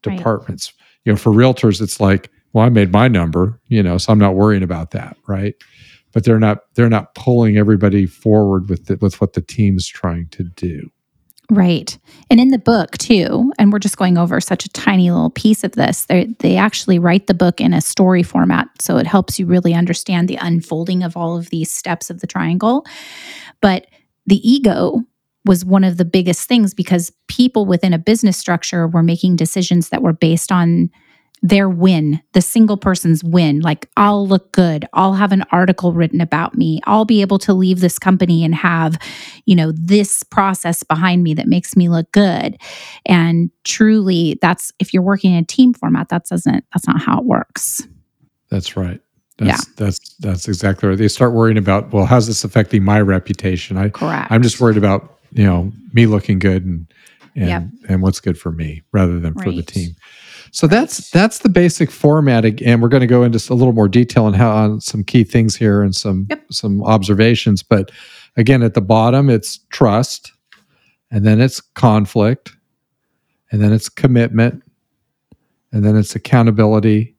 Right. 0.05 0.17
departments. 0.17 0.73
You 1.05 1.13
know, 1.13 1.17
for 1.17 1.31
realtors, 1.31 1.81
it's 1.81 1.99
like, 2.01 2.29
well, 2.51 2.65
I 2.65 2.69
made 2.69 2.91
my 2.91 3.07
number, 3.07 3.59
you 3.69 3.81
know, 3.81 3.97
so 3.97 4.11
I'm 4.11 4.19
not 4.19 4.35
worrying 4.35 4.63
about 4.63 4.91
that, 4.91 5.15
right? 5.27 5.55
But 6.11 6.25
they're 6.25 6.39
not 6.39 6.59
they're 6.75 6.89
not 6.89 7.15
pulling 7.15 7.57
everybody 7.57 8.05
forward 8.05 8.69
with 8.69 8.85
the, 8.85 8.97
with 8.97 9.19
what 9.21 9.33
the 9.33 9.41
team's 9.41 9.87
trying 9.87 10.27
to 10.31 10.43
do. 10.43 10.89
Right. 11.49 11.97
And 12.29 12.39
in 12.39 12.49
the 12.49 12.57
book, 12.57 12.97
too, 12.97 13.51
and 13.59 13.71
we're 13.71 13.79
just 13.79 13.97
going 13.97 14.17
over 14.17 14.39
such 14.39 14.65
a 14.65 14.69
tiny 14.69 15.11
little 15.11 15.29
piece 15.29 15.63
of 15.63 15.73
this, 15.73 16.07
they 16.39 16.55
actually 16.55 16.99
write 16.99 17.27
the 17.27 17.33
book 17.33 17.59
in 17.59 17.73
a 17.73 17.81
story 17.81 18.23
format. 18.23 18.69
So 18.81 18.97
it 18.97 19.05
helps 19.05 19.37
you 19.37 19.45
really 19.45 19.73
understand 19.73 20.27
the 20.27 20.37
unfolding 20.37 21.03
of 21.03 21.17
all 21.17 21.37
of 21.37 21.49
these 21.49 21.69
steps 21.69 22.09
of 22.09 22.21
the 22.21 22.27
triangle. 22.27 22.85
But 23.61 23.87
the 24.25 24.49
ego 24.49 25.01
was 25.45 25.65
one 25.65 25.83
of 25.83 25.97
the 25.97 26.05
biggest 26.05 26.47
things 26.47 26.73
because 26.73 27.11
people 27.27 27.65
within 27.65 27.93
a 27.93 27.99
business 27.99 28.37
structure 28.37 28.87
were 28.87 29.03
making 29.03 29.35
decisions 29.35 29.89
that 29.89 30.01
were 30.01 30.13
based 30.13 30.49
on 30.51 30.89
their 31.45 31.67
win, 31.69 32.21
the 32.31 32.41
single 32.41 32.77
person's 32.77 33.21
win. 33.21 33.59
Like, 33.59 33.89
I'll 33.97 34.25
look 34.25 34.53
good. 34.53 34.87
I'll 34.93 35.13
have 35.13 35.33
an 35.33 35.43
article 35.51 35.91
written 35.91 36.21
about 36.21 36.55
me. 36.55 36.79
I'll 36.85 37.03
be 37.03 37.19
able 37.19 37.37
to 37.39 37.53
leave 37.53 37.81
this 37.81 37.99
company 37.99 38.45
and 38.45 38.55
have, 38.55 38.97
you 39.45 39.53
know, 39.53 39.73
this 39.75 40.23
process 40.23 40.83
behind 40.83 41.21
me 41.21 41.33
that 41.33 41.47
makes 41.47 41.75
me 41.75 41.89
look 41.89 42.09
good. 42.13 42.55
And 43.05 43.51
truly, 43.65 44.39
that's 44.41 44.71
if 44.79 44.93
you're 44.93 45.03
working 45.03 45.33
in 45.33 45.43
a 45.43 45.45
team 45.45 45.73
format, 45.73 46.07
that 46.09 46.25
doesn't, 46.25 46.63
that's 46.73 46.87
not 46.87 47.01
how 47.01 47.19
it 47.19 47.25
works. 47.25 47.85
That's 48.49 48.77
right. 48.77 49.01
That's 49.37 49.65
that's 49.75 50.15
that's 50.19 50.47
exactly 50.47 50.87
right. 50.87 50.97
They 50.97 51.07
start 51.07 51.33
worrying 51.33 51.57
about, 51.57 51.91
well, 51.91 52.05
how's 52.05 52.27
this 52.27 52.43
affecting 52.45 52.83
my 52.83 53.01
reputation? 53.01 53.75
I 53.77 53.89
Correct. 53.89 54.31
I'm 54.31 54.43
just 54.43 54.61
worried 54.61 54.77
about, 54.77 55.19
you 55.31 55.43
know, 55.43 55.71
me 55.91 56.05
looking 56.05 56.39
good 56.39 56.63
and 56.63 56.87
and 57.35 57.47
Yep. 57.47 57.63
and 57.89 58.01
what's 58.01 58.19
good 58.19 58.37
for 58.37 58.51
me 58.51 58.83
rather 58.91 59.19
than 59.19 59.33
for 59.33 59.51
the 59.51 59.63
team. 59.63 59.95
So 60.55 60.67
that's 60.67 61.09
that's 61.09 61.39
the 61.39 61.49
basic 61.49 61.89
format, 61.89 62.45
ag- 62.45 62.61
and 62.61 62.79
we're 62.79 62.87
going 62.87 63.01
to 63.01 63.07
go 63.07 63.23
into 63.23 63.39
a 63.51 63.55
little 63.55 63.73
more 63.73 63.89
detail 63.89 64.25
on 64.25 64.33
how 64.33 64.51
on 64.55 64.81
some 64.81 65.03
key 65.03 65.23
things 65.23 65.55
here 65.55 65.81
and 65.81 65.95
some 65.95 66.27
Yep. 66.29 66.45
some 66.51 66.83
observations. 66.83 67.63
But 67.63 67.91
again, 68.37 68.61
at 68.61 68.75
the 68.75 68.81
bottom, 68.81 69.31
it's 69.31 69.57
trust, 69.71 70.31
and 71.09 71.25
then 71.25 71.41
it's 71.41 71.59
conflict, 71.59 72.55
and 73.51 73.63
then 73.63 73.73
it's 73.73 73.89
commitment, 73.89 74.61
and 75.71 75.83
then 75.83 75.97
it's 75.97 76.15
accountability, 76.15 77.15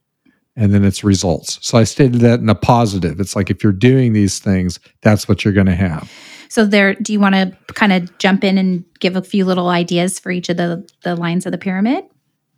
and 0.54 0.72
then 0.72 0.84
it's 0.84 1.02
results. 1.02 1.58
So 1.60 1.76
I 1.76 1.82
stated 1.82 2.20
that 2.20 2.38
in 2.38 2.48
a 2.48 2.54
positive. 2.54 3.18
It's 3.18 3.34
like 3.34 3.50
if 3.50 3.64
you're 3.64 3.72
doing 3.72 4.12
these 4.12 4.38
things, 4.38 4.78
that's 5.02 5.26
what 5.26 5.44
you're 5.44 5.54
going 5.54 5.66
to 5.66 5.74
have. 5.74 6.08
So 6.48 6.64
there, 6.64 6.94
do 6.94 7.12
you 7.12 7.18
want 7.18 7.34
to 7.34 7.52
kind 7.74 7.92
of 7.92 8.16
jump 8.18 8.44
in 8.44 8.58
and 8.58 8.84
give 9.00 9.16
a 9.16 9.22
few 9.22 9.44
little 9.44 9.70
ideas 9.70 10.20
for 10.20 10.30
each 10.30 10.48
of 10.48 10.56
the 10.56 10.88
the 11.02 11.16
lines 11.16 11.46
of 11.46 11.52
the 11.52 11.58
pyramid? 11.58 12.04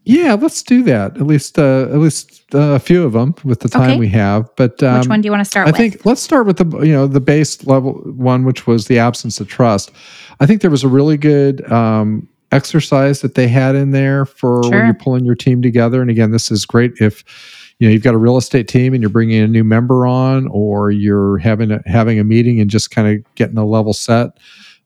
Yeah, 0.08 0.34
let's 0.34 0.62
do 0.62 0.84
that. 0.84 1.16
At 1.16 1.26
least 1.26 1.58
uh, 1.58 1.88
at 1.90 1.98
least 1.98 2.44
uh, 2.54 2.58
a 2.74 2.78
few 2.78 3.02
of 3.04 3.12
them 3.12 3.34
with 3.42 3.58
the 3.58 3.68
time 3.68 3.90
Okay. 3.90 3.98
we 3.98 4.08
have. 4.10 4.48
But 4.54 4.80
um, 4.80 5.00
Which 5.00 5.08
one 5.08 5.20
do 5.20 5.26
you 5.26 5.32
want 5.32 5.40
to 5.40 5.44
start 5.44 5.66
I 5.66 5.70
with? 5.72 5.76
think 5.78 6.06
let's 6.06 6.22
start 6.22 6.46
with 6.46 6.58
the 6.58 6.78
you 6.86 6.92
know 6.92 7.08
the 7.08 7.20
base 7.20 7.66
level 7.66 7.94
one, 8.16 8.44
which 8.44 8.68
was 8.68 8.86
the 8.86 9.00
absence 9.00 9.40
of 9.40 9.48
trust. 9.48 9.90
I 10.38 10.46
think 10.46 10.60
there 10.62 10.70
was 10.70 10.84
a 10.84 10.88
really 10.88 11.16
good 11.16 11.68
um, 11.72 12.28
exercise 12.52 13.20
that 13.22 13.34
they 13.34 13.48
had 13.48 13.74
in 13.74 13.90
there 13.90 14.24
for 14.24 14.60
when 14.70 14.84
you're 14.84 14.94
pulling 14.94 15.24
your 15.24 15.34
team 15.34 15.60
together. 15.60 16.00
And 16.00 16.08
again, 16.08 16.30
this 16.30 16.52
is 16.52 16.64
great 16.64 16.92
if 17.00 17.24
you 17.80 17.88
know 17.88 17.92
you've 17.92 18.04
got 18.04 18.14
a 18.14 18.18
real 18.18 18.36
estate 18.36 18.68
team 18.68 18.94
and 18.94 19.02
you're 19.02 19.10
bringing 19.10 19.42
a 19.42 19.48
new 19.48 19.64
member 19.64 20.06
on, 20.06 20.46
or 20.52 20.92
you're 20.92 21.38
having 21.38 21.72
a, 21.72 21.82
having 21.84 22.20
a 22.20 22.24
meeting 22.24 22.60
and 22.60 22.70
just 22.70 22.92
kind 22.92 23.08
of 23.08 23.34
getting 23.34 23.58
a 23.58 23.66
level 23.66 23.92
set. 23.92 24.38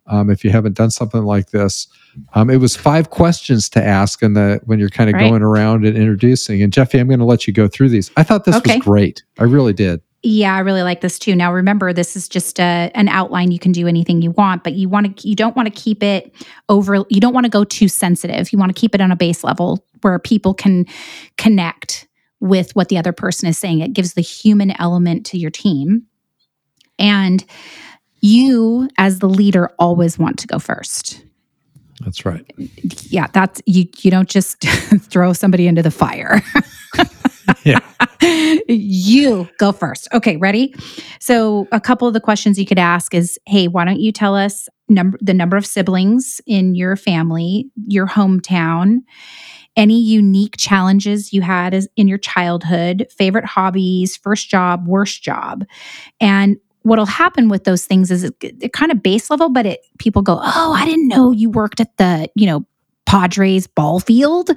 Um, 0.06 0.30
if 0.30 0.44
you 0.44 0.50
haven't 0.50 0.74
done 0.76 0.90
something 0.90 1.22
like 1.22 1.50
this, 1.50 1.86
um, 2.34 2.50
it 2.50 2.56
was 2.56 2.74
five 2.76 3.10
questions 3.10 3.68
to 3.70 3.84
ask, 3.84 4.22
and 4.22 4.36
the 4.36 4.60
when 4.64 4.78
you're 4.80 4.88
kind 4.88 5.08
of 5.08 5.14
Right. 5.14 5.28
going 5.28 5.42
around 5.42 5.84
and 5.86 5.96
introducing. 5.96 6.62
And 6.62 6.72
Jefi, 6.72 6.98
I'm 7.00 7.06
going 7.06 7.20
to 7.20 7.24
let 7.24 7.46
you 7.46 7.52
go 7.52 7.68
through 7.68 7.90
these. 7.90 8.10
I 8.16 8.22
thought 8.24 8.44
this 8.44 8.56
Okay. 8.56 8.76
was 8.76 8.84
great. 8.84 9.22
I 9.38 9.44
really 9.44 9.72
did. 9.72 10.00
Yeah, 10.22 10.54
I 10.54 10.58
really 10.58 10.82
like 10.82 11.00
this 11.00 11.18
too. 11.18 11.34
Now 11.34 11.50
remember, 11.52 11.92
this 11.94 12.14
is 12.16 12.28
just 12.28 12.58
a, 12.60 12.90
an 12.94 13.08
outline. 13.08 13.52
You 13.52 13.58
can 13.58 13.72
do 13.72 13.86
anything 13.86 14.20
you 14.20 14.32
want, 14.32 14.64
but 14.64 14.74
you 14.74 14.88
want 14.88 15.16
to 15.18 15.28
you 15.28 15.34
don't 15.34 15.56
want 15.56 15.72
to 15.72 15.80
keep 15.82 16.02
it 16.02 16.34
over. 16.68 16.94
You 17.08 17.20
don't 17.20 17.32
want 17.32 17.44
to 17.44 17.50
go 17.50 17.64
too 17.64 17.88
sensitive. 17.88 18.52
You 18.52 18.58
want 18.58 18.74
to 18.74 18.78
keep 18.78 18.94
it 18.94 19.00
on 19.00 19.12
a 19.12 19.16
base 19.16 19.42
level 19.44 19.82
where 20.02 20.18
people 20.18 20.52
can 20.52 20.84
connect 21.38 22.06
with 22.40 22.74
what 22.74 22.88
the 22.88 22.98
other 22.98 23.12
person 23.12 23.48
is 23.48 23.58
saying. 23.58 23.80
It 23.80 23.92
gives 23.92 24.14
the 24.14 24.20
human 24.22 24.72
element 24.78 25.24
to 25.26 25.38
your 25.38 25.50
team, 25.50 26.02
and 26.98 27.44
you 28.20 28.88
as 28.98 29.18
the 29.18 29.28
leader 29.28 29.70
always 29.78 30.18
want 30.18 30.38
to 30.38 30.46
go 30.46 30.58
first. 30.58 31.22
That's 32.00 32.24
right. 32.24 32.50
Yeah, 33.08 33.26
that's 33.32 33.60
you. 33.66 33.86
You 33.98 34.10
don't 34.10 34.28
just 34.28 34.60
throw 35.00 35.32
somebody 35.32 35.66
into 35.66 35.82
the 35.82 35.90
fire. 35.90 36.42
Yeah. 37.64 37.80
you 38.68 39.48
go 39.58 39.72
first. 39.72 40.08
Okay, 40.12 40.36
ready? 40.36 40.74
So, 41.20 41.68
a 41.72 41.80
couple 41.80 42.06
of 42.08 42.14
the 42.14 42.20
questions 42.20 42.58
you 42.58 42.66
could 42.66 42.78
ask 42.78 43.14
is, 43.14 43.38
"Hey, 43.46 43.68
why 43.68 43.84
don't 43.84 44.00
you 44.00 44.12
tell 44.12 44.34
us 44.34 44.68
number 44.88 45.18
the 45.20 45.34
number 45.34 45.56
of 45.56 45.66
siblings 45.66 46.40
in 46.46 46.74
your 46.74 46.96
family, 46.96 47.70
your 47.88 48.06
hometown, 48.06 48.98
any 49.76 50.00
unique 50.00 50.56
challenges 50.56 51.32
you 51.32 51.42
had 51.42 51.74
as 51.74 51.88
in 51.96 52.08
your 52.08 52.18
childhood, 52.18 53.06
favorite 53.16 53.44
hobbies, 53.44 54.16
first 54.16 54.48
job, 54.48 54.86
worst 54.86 55.22
job." 55.22 55.64
And 56.20 56.56
what'll 56.82 57.06
happen 57.06 57.48
with 57.48 57.64
those 57.64 57.84
things 57.84 58.10
is 58.10 58.24
it, 58.24 58.34
it 58.40 58.72
kind 58.72 58.90
of 58.92 59.02
base 59.02 59.30
level, 59.30 59.48
but 59.50 59.66
it 59.66 59.80
people 59.98 60.22
go, 60.22 60.38
"Oh, 60.42 60.72
I 60.76 60.84
didn't 60.84 61.08
know 61.08 61.30
you 61.32 61.50
worked 61.50 61.80
at 61.80 61.96
the, 61.98 62.28
you 62.34 62.46
know, 62.46 62.64
Padres 63.06 63.66
ball 63.66 63.98
field. 63.98 64.50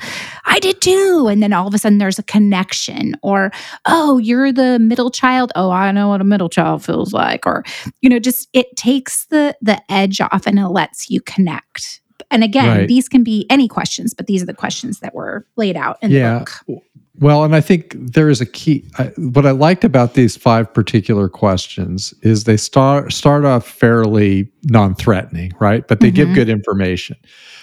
I 0.46 0.60
did 0.60 0.80
too. 0.80 1.28
And 1.28 1.42
then 1.42 1.54
all 1.54 1.68
of 1.68 1.74
a 1.74 1.80
sudden 1.80 1.98
there's 1.98 2.20
a 2.20 2.24
connection. 2.24 3.16
Or, 3.24 3.50
oh, 3.86 4.20
you're 4.20 4.52
the 4.52 4.78
middle 4.78 5.10
child. 5.10 5.52
Oh, 5.56 5.72
I 5.72 5.92
know 5.92 6.10
what 6.10 6.22
a 6.22 6.24
middle 6.24 6.50
child 6.50 6.86
feels 6.86 7.14
like. 7.14 7.48
Or, 7.48 7.64
you 8.02 8.10
know, 8.12 8.20
just 8.20 8.50
it 8.54 8.76
takes 8.76 9.26
the 9.28 9.56
the 9.62 9.82
edge 9.92 10.22
off 10.22 10.46
and 10.46 10.60
it 10.60 10.68
lets 10.68 11.10
you 11.10 11.20
connect. 11.22 12.02
And 12.30 12.44
again, 12.44 12.78
Right. 12.80 12.88
these 12.88 13.10
can 13.10 13.24
be 13.24 13.48
any 13.50 13.68
questions, 13.68 14.14
but 14.14 14.28
these 14.28 14.44
are 14.44 14.48
the 14.48 14.54
questions 14.54 15.00
that 15.00 15.16
were 15.16 15.48
laid 15.56 15.76
out 15.76 15.98
in 16.04 16.12
Yeah. 16.12 16.34
the 16.34 16.40
book. 16.76 16.84
Well, 17.20 17.44
and 17.44 17.56
I 17.56 17.62
think 17.62 17.96
there 18.00 18.28
is 18.28 18.42
a 18.42 18.46
key. 18.46 18.84
I, 18.98 19.06
what 19.18 19.46
I 19.46 19.52
liked 19.52 19.84
about 19.84 20.16
these 20.16 20.36
five 20.36 20.74
particular 20.74 21.30
questions 21.30 22.12
is 22.24 22.46
they 22.46 22.58
start 22.58 23.14
start 23.14 23.46
off 23.46 23.68
fairly 23.68 24.50
non-threatening, 24.64 25.52
right? 25.60 25.88
But 25.88 26.00
they 26.00 26.10
give 26.10 26.30
Mhm. 26.30 26.36
good 26.36 26.50
information. 26.50 27.16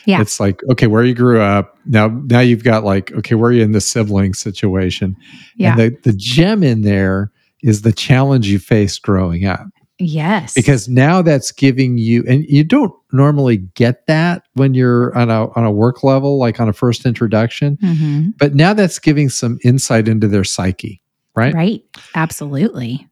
Yeah. 0.06 0.20
It's 0.20 0.38
like, 0.38 0.60
okay, 0.70 0.86
where 0.86 1.04
you 1.04 1.14
grew 1.14 1.40
up. 1.40 1.76
Now, 1.84 2.08
now 2.26 2.40
you've 2.40 2.62
got 2.64 2.84
like, 2.84 3.10
okay, 3.12 3.34
where 3.34 3.50
are 3.50 3.52
you 3.52 3.62
in 3.62 3.72
the 3.72 3.80
sibling 3.80 4.34
situation? 4.34 5.16
Yeah. 5.56 5.72
And 5.72 5.80
the 5.80 5.96
the 6.04 6.12
gem 6.16 6.62
in 6.62 6.82
there 6.82 7.32
is 7.62 7.82
the 7.82 7.92
challenge 7.92 8.46
you 8.48 8.58
faced 8.60 9.02
growing 9.02 9.46
up. 9.46 9.66
Yes. 10.00 10.54
because 10.54 10.88
now 10.88 11.22
that's 11.22 11.52
giving 11.52 11.98
you 11.98 12.24
and 12.28 12.44
you 12.48 12.64
don't 12.64 12.92
normally 13.12 13.58
get 13.74 14.06
that 14.06 14.42
when 14.54 14.74
you're 14.74 15.16
on 15.16 15.30
a 15.30 15.48
on 15.52 15.64
a 15.64 15.70
work 15.70 16.02
level 16.02 16.38
like 16.38 16.58
on 16.60 16.68
a 16.68 16.72
first 16.72 17.04
introduction 17.06 17.76
Mhm. 17.82 18.32
but 18.38 18.54
now 18.54 18.72
that's 18.74 18.98
giving 18.98 19.28
some 19.28 19.58
insight 19.64 20.08
into 20.08 20.26
their 20.28 20.44
psyche 20.44 21.00
right, 21.36 21.54
right. 21.54 21.82
Absolutely. 22.14 23.06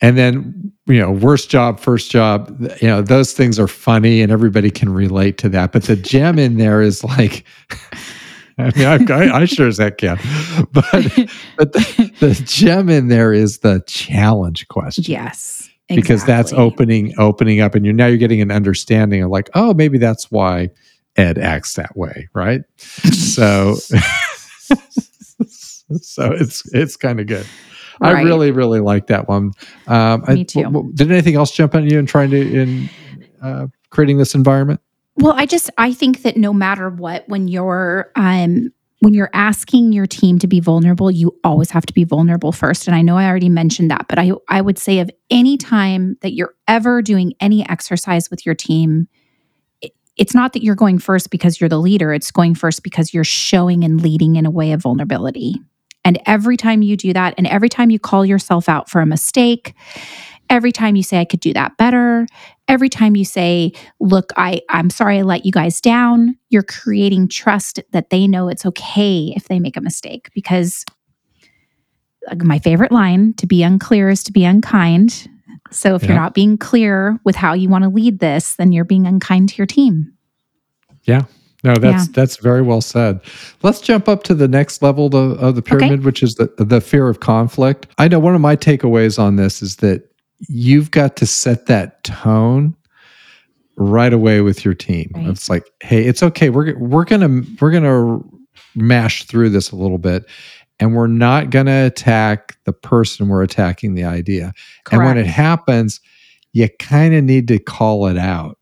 and 0.00 0.16
then 0.18 0.72
you 0.86 0.98
know 0.98 1.10
worst 1.12 1.50
job 1.50 1.78
first 1.80 2.10
job 2.10 2.50
you 2.80 2.88
know 2.88 3.02
those 3.02 3.32
things 3.32 3.58
are 3.58 3.68
funny 3.68 4.20
and 4.22 4.30
everybody 4.32 4.70
can 4.70 4.92
relate 4.92 5.38
to 5.38 5.48
that 5.48 5.72
but 5.72 5.84
the 5.84 5.96
gem 5.96 6.38
in 6.38 6.56
there 6.56 6.80
is 6.82 7.04
like 7.04 7.44
I 8.56 8.70
mean, 8.76 8.86
I, 8.86 9.12
I, 9.12 9.36
I 9.40 9.44
sure 9.46 9.66
as 9.66 9.78
heck 9.78 9.98
can, 9.98 10.16
but 10.72 10.84
but 11.56 11.72
the, 11.72 12.12
the 12.20 12.40
gem 12.46 12.88
in 12.88 13.08
there 13.08 13.32
is 13.32 13.58
the 13.58 13.82
challenge 13.88 14.68
question. 14.68 15.02
Yes. 15.08 15.68
Because 15.94 16.24
that's 16.24 16.52
opening 16.52 17.12
opening 17.18 17.60
up 17.60 17.74
and 17.74 17.84
you're 17.84 17.94
now 17.94 18.06
you're 18.06 18.18
getting 18.18 18.40
an 18.40 18.50
understanding 18.50 19.22
of 19.22 19.30
like 19.30 19.50
oh 19.54 19.74
maybe 19.74 19.98
that's 19.98 20.30
why 20.30 20.68
ed 21.16 21.38
acts 21.38 21.74
that 21.74 21.96
way 21.96 22.28
right? 22.34 22.62
So 23.12 23.74
so 26.00 26.32
it's 26.32 26.62
it's 26.72 26.96
kind 26.96 27.20
of 27.20 27.26
good. 27.26 27.46
I 28.00 28.22
really 28.22 28.50
really 28.50 28.80
like 28.80 29.06
that 29.08 29.28
one. 29.28 29.52
Um 29.86 30.24
Me 30.28 30.44
too. 30.44 30.62
w- 30.62 30.78
w- 30.78 30.92
did 30.94 31.10
anything 31.10 31.36
else 31.36 31.50
jump 31.50 31.74
on 31.74 31.88
you 31.88 31.98
in 31.98 32.06
trying 32.06 32.30
to 32.30 32.60
in 32.60 32.90
uh, 33.42 33.66
creating 33.90 34.18
this 34.18 34.34
environment? 34.34 34.80
Well, 35.16 35.34
I 35.36 35.46
just 35.46 35.70
I 35.78 35.92
think 35.92 36.22
that 36.22 36.36
no 36.36 36.52
matter 36.52 36.90
what, 36.90 37.28
when 37.28 37.46
you're 37.48 38.10
um 38.16 38.72
when 39.04 39.12
you're 39.12 39.30
asking 39.34 39.92
your 39.92 40.06
team 40.06 40.38
to 40.38 40.46
be 40.46 40.60
vulnerable, 40.60 41.10
you 41.10 41.38
always 41.44 41.70
have 41.70 41.84
to 41.84 41.92
be 41.92 42.04
vulnerable 42.04 42.52
first. 42.52 42.86
And 42.86 42.96
I 42.96 43.02
know 43.02 43.18
I 43.18 43.26
already 43.28 43.50
mentioned 43.50 43.90
that, 43.90 44.06
but 44.08 44.18
I 44.18 44.32
I 44.48 44.62
would 44.62 44.78
say 44.78 45.00
of 45.00 45.10
any 45.30 45.58
time 45.58 46.16
that 46.22 46.32
you're 46.32 46.54
ever 46.66 47.02
doing 47.02 47.34
any 47.38 47.68
exercise 47.68 48.30
with 48.30 48.46
your 48.46 48.54
team, 48.54 49.06
it- 49.82 49.92
it's 50.16 50.34
not 50.34 50.54
that 50.54 50.62
you're 50.64 50.74
going 50.74 50.98
first 50.98 51.30
because 51.30 51.60
you're 51.60 51.68
the 51.68 51.78
leader. 51.78 52.14
It's 52.14 52.30
going 52.30 52.54
first 52.54 52.82
because 52.82 53.12
you're 53.12 53.24
showing 53.24 53.84
and 53.84 54.00
leading 54.00 54.36
in 54.36 54.46
a 54.46 54.50
way 54.50 54.72
of 54.72 54.80
vulnerability. 54.80 55.60
And 56.06 56.18
every 56.24 56.56
time 56.56 56.80
you 56.80 56.96
do 56.96 57.12
that, 57.12 57.34
and 57.36 57.46
every 57.46 57.68
time 57.68 57.90
you 57.90 57.98
call 57.98 58.24
yourself 58.24 58.68
out 58.70 58.88
for 58.88 59.02
a 59.02 59.06
mistake, 59.06 59.74
every 60.50 60.72
time 60.72 60.96
you 60.96 61.02
say, 61.02 61.18
I 61.20 61.24
could 61.24 61.40
do 61.40 61.52
that 61.52 61.76
better, 61.76 62.26
every 62.68 62.88
time 62.88 63.16
you 63.16 63.24
say, 63.24 63.72
look, 64.00 64.30
I, 64.36 64.60
I'm 64.68 64.90
sorry 64.90 65.18
I 65.18 65.22
let 65.22 65.44
you 65.44 65.52
guys 65.52 65.80
down, 65.80 66.36
you're 66.50 66.62
creating 66.62 67.28
trust 67.28 67.80
that 67.92 68.10
they 68.10 68.26
know 68.26 68.48
it's 68.48 68.66
okay 68.66 69.32
if 69.36 69.44
they 69.48 69.58
make 69.58 69.76
a 69.76 69.80
mistake. 69.80 70.30
Because 70.34 70.84
like, 72.28 72.42
my 72.42 72.58
favorite 72.58 72.92
line 72.92 73.34
to 73.34 73.46
be 73.46 73.62
unclear 73.62 74.08
is 74.08 74.24
to 74.24 74.32
be 74.32 74.44
unkind. 74.44 75.28
So 75.70 75.94
if 75.94 76.04
you're 76.04 76.14
not 76.14 76.34
being 76.34 76.56
clear 76.56 77.18
with 77.24 77.36
how 77.36 77.52
you 77.52 77.68
want 77.68 77.84
to 77.84 77.90
lead 77.90 78.20
this, 78.20 78.54
then 78.54 78.72
you're 78.72 78.84
being 78.84 79.06
unkind 79.06 79.48
to 79.50 79.56
your 79.56 79.66
team. 79.66 80.12
Yeah. 81.02 81.22
No 81.64 81.74
that's 81.76 82.08
that's 82.08 82.36
very 82.36 82.60
well 82.60 82.82
said 82.82 83.20
let's 83.62 83.80
jump 83.80 84.06
up 84.06 84.22
to 84.24 84.34
the 84.34 84.46
next 84.46 84.82
level 84.82 85.08
to, 85.08 85.16
of 85.16 85.54
the 85.54 85.62
pyramid 85.62 86.04
which 86.04 86.22
is 86.22 86.34
the 86.34 86.52
the 86.58 86.78
fear 86.78 87.08
of 87.08 87.20
conflict 87.20 87.86
i 87.96 88.06
know 88.06 88.18
one 88.18 88.34
of 88.34 88.42
my 88.42 88.54
takeaways 88.54 89.18
on 89.18 89.36
this 89.36 89.62
is 89.62 89.76
that 89.76 90.13
you've 90.40 90.90
got 90.90 91.16
to 91.16 91.26
set 91.26 91.66
that 91.66 92.02
tone 92.04 92.76
right 93.76 94.12
away 94.12 94.40
with 94.40 94.64
your 94.64 94.74
team. 94.74 95.10
Right. 95.14 95.26
it's 95.26 95.48
like 95.48 95.64
hey 95.80 96.04
it's 96.04 96.22
okay. 96.22 96.50
We're 96.50 96.76
we're 96.78 97.04
gonna 97.04 97.42
we're 97.60 97.70
gonna 97.70 98.20
mash 98.74 99.24
through 99.24 99.50
this 99.50 99.70
a 99.70 99.76
little 99.76 99.98
bit 99.98 100.24
and 100.80 100.94
we're 100.94 101.06
not 101.06 101.50
gonna 101.50 101.86
attack 101.86 102.56
the 102.64 102.72
person 102.72 103.28
we're 103.28 103.42
attacking 103.42 103.94
the 103.94 104.04
idea. 104.04 104.52
And 104.90 105.04
when 105.04 105.18
it 105.18 105.26
happens 105.26 106.00
you 106.52 106.68
kind 106.78 107.14
of 107.14 107.24
need 107.24 107.48
to 107.48 107.58
call 107.58 108.06
it 108.06 108.16
out. 108.16 108.58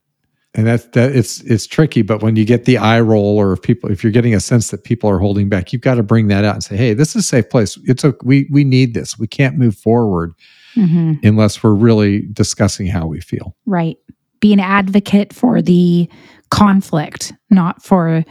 And 0.55 0.67
that's 0.67 0.85
that 0.87 1.15
it's 1.15 1.41
it's 1.43 1.67
tricky 1.67 2.03
but 2.03 2.23
when 2.23 2.37
you 2.37 2.45
get 2.45 2.67
the 2.67 2.79
eye 2.79 3.01
roll 3.01 3.39
or 3.39 3.55
if 3.55 3.63
people 3.63 3.91
if 3.91 4.03
you're 4.03 4.13
getting 4.13 4.35
a 4.35 4.41
sense 4.41 4.71
that 4.71 4.85
people 4.85 5.09
are 5.09 5.19
holding 5.19 5.49
back 5.49 5.73
you've 5.73 5.83
got 5.83 5.95
to 5.95 6.03
bring 6.03 6.29
that 6.29 6.45
out 6.45 6.55
and 6.55 6.65
say 6.65 6.77
hey 6.77 6.93
this 6.95 7.11
is 7.11 7.25
a 7.25 7.29
safe 7.29 7.49
place. 7.49 7.79
It's 7.85 8.05
a 8.05 8.15
we 8.23 8.49
we 8.51 8.65
need 8.65 8.95
this. 8.95 9.19
We 9.19 9.27
can't 9.27 9.57
move 9.57 9.77
forward 9.77 10.35
Mhm. 10.77 11.19
unless 11.25 11.63
we're 11.63 11.75
really 11.75 12.23
discussing 12.33 12.87
how 12.87 13.07
we 13.07 13.21
feel 13.21 13.55
Right. 13.67 13.97
Be 14.41 14.53
an 14.53 14.61
advocate 14.61 15.33
for 15.33 15.63
the 15.63 16.09
conflict, 16.51 17.33
not 17.51 17.83
for 17.83 18.25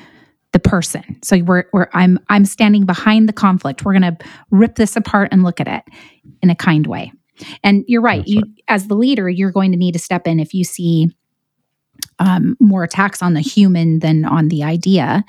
the 0.52 0.60
person. 0.60 1.18
So 1.24 1.38
we're, 1.44 1.64
we're 1.72 1.88
I'm 1.94 2.20
I'm 2.30 2.44
standing 2.46 2.86
behind 2.86 3.30
the 3.30 3.34
conflict. 3.34 3.86
We're 3.86 3.98
going 3.98 4.18
to 4.18 4.18
rip 4.50 4.76
this 4.76 4.96
apart 4.98 5.30
and 5.32 5.44
look 5.44 5.62
at 5.62 5.68
it 5.68 5.84
in 6.42 6.50
a 6.50 6.56
kind 6.56 6.86
way. 6.88 7.14
And 7.64 7.86
you're 7.88 8.02
right. 8.02 8.20
That's 8.20 8.30
You 8.32 8.44
as 8.68 8.88
the 8.88 8.96
leader, 8.96 9.30
you're 9.30 9.52
going 9.52 9.72
to 9.72 9.78
need 9.78 9.94
to 9.94 10.00
step 10.00 10.28
in 10.28 10.40
if 10.40 10.54
you 10.54 10.64
see 10.66 11.08
um, 12.20 12.58
more 12.60 12.84
attacks 12.84 13.22
on 13.22 13.34
the 13.34 13.42
human 13.42 14.00
than 14.00 14.26
on 14.26 14.50
the 14.50 14.64
idea. 14.64 15.24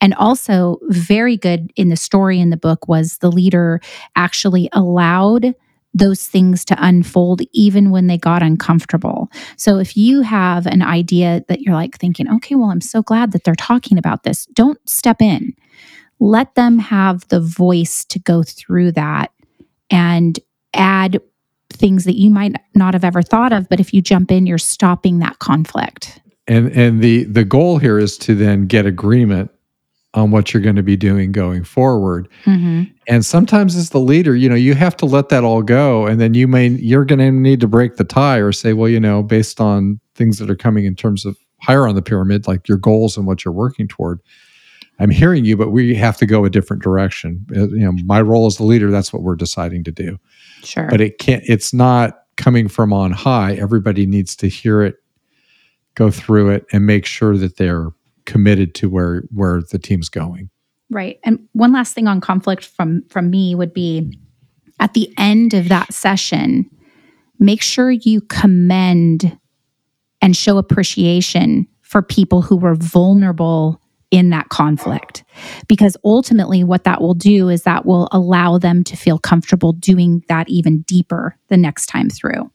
And 0.00 0.14
also, 0.14 0.78
very 0.88 1.36
good 1.36 1.72
in 1.76 1.88
the 1.88 1.96
story 1.96 2.38
in 2.38 2.50
the 2.50 2.56
book 2.56 2.86
was 2.88 3.18
the 3.18 3.32
leader 3.32 3.80
actually 4.14 4.68
allowed 4.72 5.54
those 5.98 6.26
things 6.26 6.64
to 6.66 6.76
unfold 6.78 7.42
even 7.52 7.90
when 7.90 8.06
they 8.06 8.18
got 8.18 8.42
uncomfortable. 8.42 9.30
So 9.56 9.78
if 9.78 9.96
you 9.96 10.22
have 10.22 10.66
an 10.66 10.82
idea 10.82 11.44
that 11.48 11.60
you're 11.60 11.74
like 11.74 11.98
thinking, 11.98 12.30
okay, 12.36 12.54
well, 12.54 12.70
I'm 12.70 12.80
so 12.80 13.02
glad 13.02 13.32
that 13.32 13.44
they're 13.44 13.54
talking 13.54 13.98
about 13.98 14.22
this, 14.22 14.46
don't 14.46 14.78
step 14.88 15.20
in. 15.20 15.54
Let 16.20 16.54
them 16.54 16.78
have 16.78 17.26
the 17.28 17.40
voice 17.40 18.04
to 18.06 18.18
go 18.18 18.42
through 18.42 18.92
that 18.92 19.32
and 19.90 20.38
add 20.74 21.20
things 21.70 22.04
that 22.04 22.18
you 22.18 22.30
might 22.30 22.56
not 22.74 22.94
have 22.94 23.04
ever 23.04 23.22
thought 23.22 23.52
of. 23.52 23.68
But 23.68 23.80
if 23.80 23.94
you 23.94 24.02
jump 24.02 24.30
in, 24.30 24.46
you're 24.46 24.58
stopping 24.58 25.20
that 25.20 25.38
conflict. 25.38 26.20
And 26.46 26.68
and 26.72 27.02
the 27.02 27.24
the 27.24 27.44
goal 27.44 27.78
here 27.78 27.98
is 27.98 28.16
to 28.18 28.34
then 28.34 28.66
get 28.66 28.86
agreement 28.86 29.50
on 30.14 30.30
what 30.30 30.52
you're 30.52 30.62
going 30.62 30.76
to 30.76 30.82
be 30.82 30.96
doing 30.96 31.32
going 31.32 31.64
forward. 31.64 32.28
Mm-hmm. 32.44 32.84
And 33.08 33.24
sometimes 33.24 33.76
as 33.76 33.90
the 33.90 34.00
leader, 34.00 34.34
you 34.34 34.48
know, 34.48 34.54
you 34.54 34.74
have 34.74 34.96
to 34.98 35.06
let 35.06 35.28
that 35.28 35.44
all 35.44 35.62
go 35.62 36.06
and 36.06 36.20
then 36.20 36.34
you 36.34 36.48
may 36.48 36.68
you're 36.68 37.04
going 37.04 37.18
to 37.18 37.30
need 37.30 37.60
to 37.60 37.68
break 37.68 37.96
the 37.96 38.04
tie 38.04 38.38
or 38.38 38.52
say, 38.52 38.72
well, 38.72 38.88
you 38.88 39.00
know, 39.00 39.22
based 39.22 39.60
on 39.60 40.00
things 40.14 40.38
that 40.38 40.50
are 40.50 40.56
coming 40.56 40.86
in 40.86 40.94
terms 40.94 41.26
of 41.26 41.36
higher 41.60 41.86
on 41.86 41.94
the 41.94 42.02
pyramid 42.02 42.46
like 42.46 42.68
your 42.68 42.78
goals 42.78 43.16
and 43.16 43.26
what 43.26 43.44
you're 43.44 43.52
working 43.52 43.86
toward. 43.86 44.20
I'm 45.00 45.10
hearing 45.10 45.44
you, 45.44 45.56
but 45.56 45.70
we 45.70 45.94
have 45.94 46.16
to 46.16 46.26
go 46.26 46.44
a 46.44 46.50
different 46.50 46.82
direction. 46.82 47.46
Uh, 47.54 47.68
You 47.68 47.84
know, 47.84 47.92
my 48.04 48.20
role 48.20 48.46
as 48.46 48.56
the 48.56 48.64
leader, 48.64 48.90
that's 48.90 49.12
what 49.12 49.22
we're 49.22 49.36
deciding 49.36 49.84
to 49.84 49.92
do. 49.92 50.18
Sure. 50.64 50.88
But 50.88 51.00
it 51.00 51.18
can't 51.18 51.44
it's 51.46 51.72
not 51.72 52.22
coming 52.36 52.66
from 52.68 52.92
on 52.92 53.12
high. 53.12 53.54
Everybody 53.54 54.06
needs 54.06 54.34
to 54.36 54.48
hear 54.48 54.82
it, 54.82 54.96
go 55.94 56.10
through 56.10 56.50
it 56.50 56.66
and 56.72 56.86
make 56.86 57.04
sure 57.04 57.36
that 57.36 57.58
they're 57.58 57.88
committed 58.28 58.74
to 58.74 58.90
where 58.90 59.22
where 59.32 59.62
the 59.62 59.78
team's 59.78 60.10
going. 60.10 60.50
Right. 60.90 61.18
And 61.24 61.48
one 61.52 61.72
last 61.72 61.94
thing 61.94 62.06
on 62.06 62.20
conflict 62.20 62.64
from 62.64 63.02
from 63.08 63.30
me 63.30 63.54
would 63.54 63.72
be 63.72 64.12
at 64.78 64.92
the 64.92 65.12
end 65.18 65.54
of 65.54 65.68
that 65.70 65.92
session, 65.92 66.70
make 67.40 67.62
sure 67.62 67.90
you 67.90 68.20
commend 68.20 69.36
and 70.20 70.36
show 70.36 70.58
appreciation 70.58 71.66
for 71.80 72.02
people 72.02 72.42
who 72.42 72.56
were 72.56 72.74
vulnerable 72.74 73.80
in 74.10 74.28
that 74.30 74.50
conflict. 74.50 75.24
Because 75.66 75.96
ultimately 76.04 76.62
what 76.62 76.84
that 76.84 77.00
will 77.00 77.14
do 77.14 77.48
is 77.48 77.62
that 77.62 77.86
will 77.86 78.08
allow 78.12 78.58
them 78.58 78.84
to 78.84 78.96
feel 78.96 79.18
comfortable 79.18 79.72
doing 79.72 80.22
that 80.28 80.48
even 80.50 80.82
deeper 80.82 81.36
the 81.48 81.56
next 81.56 81.86
time 81.86 82.10
through. 82.10 82.50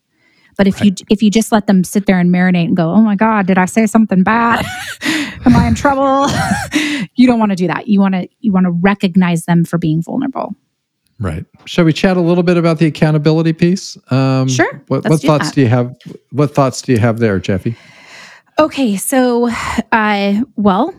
But 0.57 0.67
if 0.67 0.81
you 0.83 0.93
if 1.09 1.21
you 1.21 1.31
just 1.31 1.51
let 1.51 1.67
them 1.67 1.83
sit 1.83 2.05
there 2.05 2.19
and 2.19 2.33
marinate 2.33 2.65
and 2.65 2.77
go, 2.77 2.89
"Oh 2.89 3.01
my 3.01 3.15
god, 3.15 3.47
did 3.47 3.57
I 3.57 3.65
say 3.65 3.85
something 3.85 4.23
bad? 4.23 4.65
Am 5.45 5.55
I 5.55 5.67
in 5.67 5.75
trouble?" 5.75 6.27
you 7.15 7.27
don't 7.27 7.39
want 7.39 7.51
to 7.51 7.55
do 7.55 7.67
that. 7.67 7.87
You 7.87 7.99
want 7.99 8.15
to 8.15 8.27
you 8.39 8.51
want 8.51 8.65
to 8.65 8.71
recognize 8.71 9.45
them 9.45 9.65
for 9.65 9.77
being 9.77 10.01
vulnerable. 10.01 10.55
Right. 11.19 11.45
Shall 11.65 11.85
we 11.85 11.93
chat 11.93 12.17
a 12.17 12.21
little 12.21 12.43
bit 12.43 12.57
about 12.57 12.79
the 12.79 12.85
accountability 12.85 13.53
piece? 13.53 13.97
Um, 14.11 14.49
Sure. 14.49 14.81
What, 14.87 15.07
what 15.07 15.21
do 15.21 15.27
thoughts 15.27 15.49
that. 15.49 15.55
do 15.55 15.61
you 15.61 15.67
have? 15.67 15.95
What 16.31 16.53
thoughts 16.53 16.81
do 16.81 16.91
you 16.91 16.97
have 16.97 17.19
there, 17.19 17.39
Jefi? 17.39 17.75
Okay, 18.59 18.97
so 18.97 19.49
uh 19.91 20.41
well, 20.55 20.93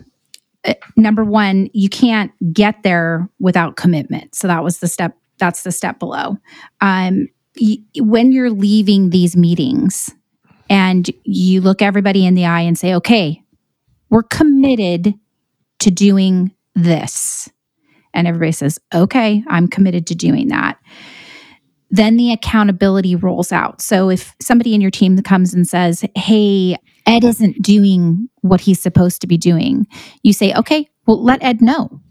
uh, 0.65 0.73
number 0.97 1.23
1, 1.23 1.69
you 1.73 1.89
can't 1.89 2.31
get 2.51 2.83
there 2.83 3.29
without 3.39 3.75
commitment. 3.75 4.35
So 4.35 4.47
that 4.47 4.63
was 4.63 4.79
the 4.79 4.87
step 4.87 5.15
that's 5.37 5.63
the 5.63 5.71
step 5.71 5.99
below. 5.99 6.37
Um 6.81 7.27
when 7.97 8.31
you're 8.31 8.49
leaving 8.49 9.09
these 9.09 9.35
meetings 9.35 10.13
and 10.69 11.09
you 11.23 11.61
look 11.61 11.81
everybody 11.81 12.25
in 12.25 12.35
the 12.35 12.45
eye 12.45 12.61
and 12.61 12.77
say, 12.77 12.93
"Okay, 12.95 13.41
we're 14.09 14.23
committed 14.23 15.13
to 15.79 15.91
doing 15.91 16.51
this." 16.73 17.49
And 18.13 18.27
everybody 18.27 18.51
says, 18.51 18.79
"Okay, 18.93 19.43
I'm 19.47 19.67
committed 19.67 20.07
to 20.07 20.15
doing 20.15 20.47
that." 20.49 20.77
Then 21.91 22.17
the 22.17 22.31
accountability 22.31 23.15
rolls 23.15 23.51
out. 23.51 23.81
So 23.81 24.09
if 24.09 24.35
somebody 24.41 24.73
in 24.73 24.81
your 24.81 24.91
team 24.91 25.17
comes 25.19 25.53
and 25.53 25.67
says, 25.67 26.03
"Hey, 26.15 26.75
Ed 27.05 27.23
isn't 27.23 27.61
doing 27.61 28.27
what 28.41 28.61
he's 28.61 28.79
supposed 28.79 29.21
to 29.21 29.27
be 29.27 29.37
doing," 29.37 29.87
you 30.23 30.33
say, 30.33 30.53
"Okay, 30.53 30.89
well, 31.05 31.23
let 31.23 31.43
Ed 31.43 31.61
know." 31.61 32.01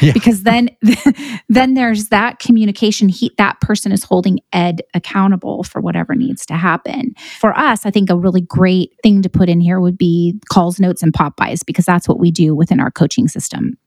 Yeah. 0.00 0.12
because 0.12 0.42
then 0.42 0.70
then 1.48 1.74
there's 1.74 2.08
that 2.08 2.38
communication 2.38 3.08
he 3.08 3.32
that 3.38 3.60
person 3.60 3.92
is 3.92 4.04
holding 4.04 4.40
ed 4.52 4.82
accountable 4.94 5.62
for 5.64 5.80
whatever 5.80 6.14
needs 6.14 6.44
to 6.46 6.54
happen 6.54 7.14
for 7.38 7.56
us 7.56 7.86
i 7.86 7.90
think 7.90 8.10
a 8.10 8.16
really 8.16 8.40
great 8.40 8.92
thing 9.02 9.22
to 9.22 9.28
put 9.28 9.48
in 9.48 9.60
here 9.60 9.80
would 9.80 9.96
be 9.96 10.38
calls 10.50 10.78
notes 10.80 11.02
and 11.02 11.14
pop 11.14 11.36
bys 11.36 11.62
because 11.62 11.84
that's 11.84 12.08
what 12.08 12.18
we 12.18 12.30
do 12.30 12.54
within 12.54 12.80
our 12.80 12.90
coaching 12.90 13.28
system 13.28 13.78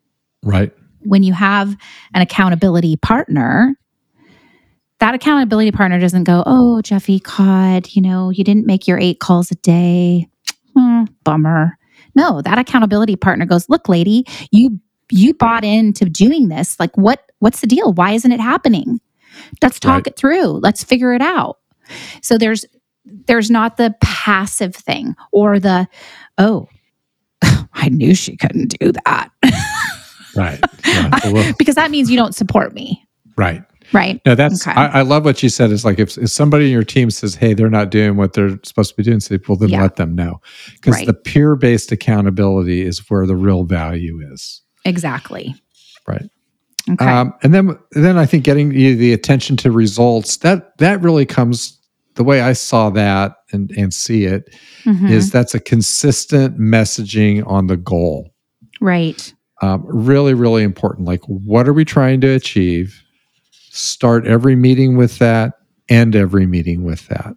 Right. 0.43 0.71
when 1.01 1.21
you 1.23 1.33
have 1.33 1.75
an 2.13 2.21
accountability 2.21 2.95
partner 2.97 3.75
that 4.99 5.13
accountability 5.13 5.71
partner 5.71 5.99
doesn't 5.99 6.23
go 6.25 6.43
oh 6.45 6.81
Jefi 6.83 7.23
cod 7.23 7.87
you 7.93 8.01
know 8.01 8.29
you 8.29 8.43
didn't 8.43 8.65
make 8.65 8.87
your 8.87 8.99
eight 8.99 9.19
calls 9.19 9.51
a 9.51 9.55
day 9.55 10.27
Hmm, 10.75 11.03
bummer 11.23 11.77
no 12.15 12.41
that 12.41 12.57
accountability 12.57 13.15
partner 13.15 13.45
goes 13.45 13.67
look 13.69 13.89
lady 13.89 14.25
you 14.51 14.79
you 15.11 15.33
bought 15.33 15.63
into 15.63 16.05
doing 16.05 16.49
this 16.49 16.79
like 16.79 16.95
what 16.97 17.31
what's 17.39 17.61
the 17.61 17.67
deal 17.67 17.93
why 17.93 18.11
isn't 18.11 18.31
it 18.31 18.39
happening 18.39 18.99
let's 19.61 19.79
talk 19.79 20.05
Right. 20.05 20.07
it 20.07 20.15
through 20.17 20.45
let's 20.59 20.83
figure 20.83 21.13
it 21.13 21.21
out 21.21 21.57
so 22.21 22.37
there's 22.37 22.65
there's 23.27 23.49
not 23.49 23.77
the 23.77 23.95
passive 24.01 24.75
thing 24.75 25.15
or 25.31 25.59
the 25.59 25.87
oh 26.37 26.67
i 27.73 27.89
knew 27.89 28.13
she 28.13 28.35
couldn't 28.37 28.77
do 28.79 28.91
that 29.05 29.29
Right. 30.35 30.59
Yeah. 30.85 31.09
Well, 31.31 31.53
because 31.57 31.75
that 31.75 31.91
means 31.91 32.09
you 32.09 32.15
don't 32.17 32.33
support 32.35 32.73
me 32.73 33.03
right. 33.35 33.63
right 33.93 34.21
No, 34.25 34.35
that's 34.35 34.65
Okay. 34.67 34.79
I, 34.79 34.99
I 34.99 35.01
love 35.01 35.25
what 35.25 35.41
you 35.43 35.49
said. 35.49 35.71
It's 35.71 35.83
like 35.83 35.99
if, 35.99 36.17
if 36.17 36.29
somebody 36.29 36.65
in 36.65 36.71
your 36.71 36.83
team 36.83 37.09
says, 37.11 37.35
"Hey, 37.35 37.53
they're 37.53 37.69
not 37.69 37.89
doing 37.89 38.15
what 38.15 38.33
they're 38.33 38.57
supposed 38.63 38.91
to 38.91 38.95
be 38.95 39.03
doing," 39.03 39.19
say, 39.19 39.39
"Well, 39.47 39.57
then 39.57 39.69
Yeah. 39.69 39.81
let 39.81 39.95
them 39.97 40.15
know," 40.15 40.39
because 40.75 40.95
Right. 40.95 41.05
the 41.07 41.13
peer-based 41.13 41.91
accountability 41.91 42.81
is 42.83 43.09
where 43.09 43.25
the 43.27 43.35
real 43.35 43.63
value 43.65 44.19
is. 44.31 44.61
Exactly 44.85 45.55
Right. 46.07 46.29
okay 46.91 47.05
Um, 47.05 47.33
and 47.43 47.53
then 47.53 47.77
then 47.91 48.17
I 48.17 48.25
think 48.25 48.43
getting 48.43 48.71
you 48.71 48.95
the 48.95 49.13
attention 49.13 49.57
to 49.57 49.71
results 49.71 50.37
that 50.37 50.77
that 50.79 51.01
really 51.01 51.25
comes 51.25 51.77
the 52.15 52.23
way 52.23 52.41
I 52.41 52.53
saw 52.53 52.89
that 52.91 53.35
and 53.51 53.71
and 53.77 53.93
see 53.93 54.25
it 54.25 54.49
is 54.85 55.29
Mhm. 55.29 55.31
that's 55.31 55.53
a 55.55 55.59
consistent 55.59 56.59
messaging 56.59 57.45
on 57.47 57.67
the 57.67 57.77
goal. 57.77 58.33
right 58.81 59.33
Um, 59.61 59.83
really, 59.85 60.33
really 60.33 60.63
important. 60.63 61.05
Like, 61.05 61.21
what 61.27 61.67
are 61.67 61.73
we 61.73 61.83
trying 61.83 62.21
to 62.21 62.27
achieve? 62.29 63.03
Start 63.71 64.25
every 64.25 64.55
meeting 64.55 64.95
with 64.95 65.17
that. 65.19 65.53
End 65.89 66.15
every 66.15 66.45
meeting 66.45 66.83
with 66.85 67.05
that. 67.09 67.35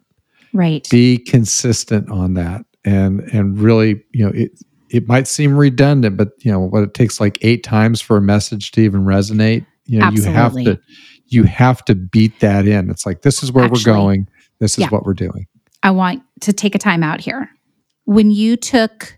right 0.53 0.87
Be 0.89 1.17
consistent 1.17 2.09
on 2.09 2.33
that, 2.35 2.65
and 2.85 3.19
and 3.33 3.59
really, 3.59 4.01
you 4.13 4.23
know, 4.25 4.31
it 4.33 4.51
it 4.93 5.07
might 5.07 5.27
seem 5.27 5.57
redundant, 5.57 6.15
but 6.17 6.29
you 6.45 6.51
know, 6.51 6.59
what 6.59 6.83
it 6.83 6.93
takes 6.93 7.19
like 7.19 7.39
eight 7.41 7.63
times 7.63 7.99
for 7.99 8.15
a 8.15 8.21
message 8.21 8.71
to 8.71 8.81
even 8.81 9.03
resonate. 9.03 9.65
You 9.85 9.99
know, 9.99 10.09
you 10.11 10.21
have 10.23 10.53
to 10.53 10.79
you 11.27 11.43
have 11.43 11.83
to 11.85 11.95
beat 11.95 12.39
that 12.41 12.67
in. 12.67 12.91
It's 12.91 13.05
like 13.05 13.23
this 13.23 13.41
is 13.41 13.51
where 13.51 13.65
Actually, 13.65 13.91
we're 13.91 13.97
going. 13.97 14.27
This 14.59 14.73
is 14.73 14.81
yeah. 14.83 14.89
what 14.89 15.03
we're 15.03 15.15
doing. 15.15 15.47
I 15.81 15.89
want 15.91 16.21
to 16.41 16.53
take 16.53 16.75
a 16.75 16.77
time 16.77 17.01
out 17.01 17.19
here. 17.19 17.49
When 18.05 18.29
you 18.29 18.55
took 18.55 19.17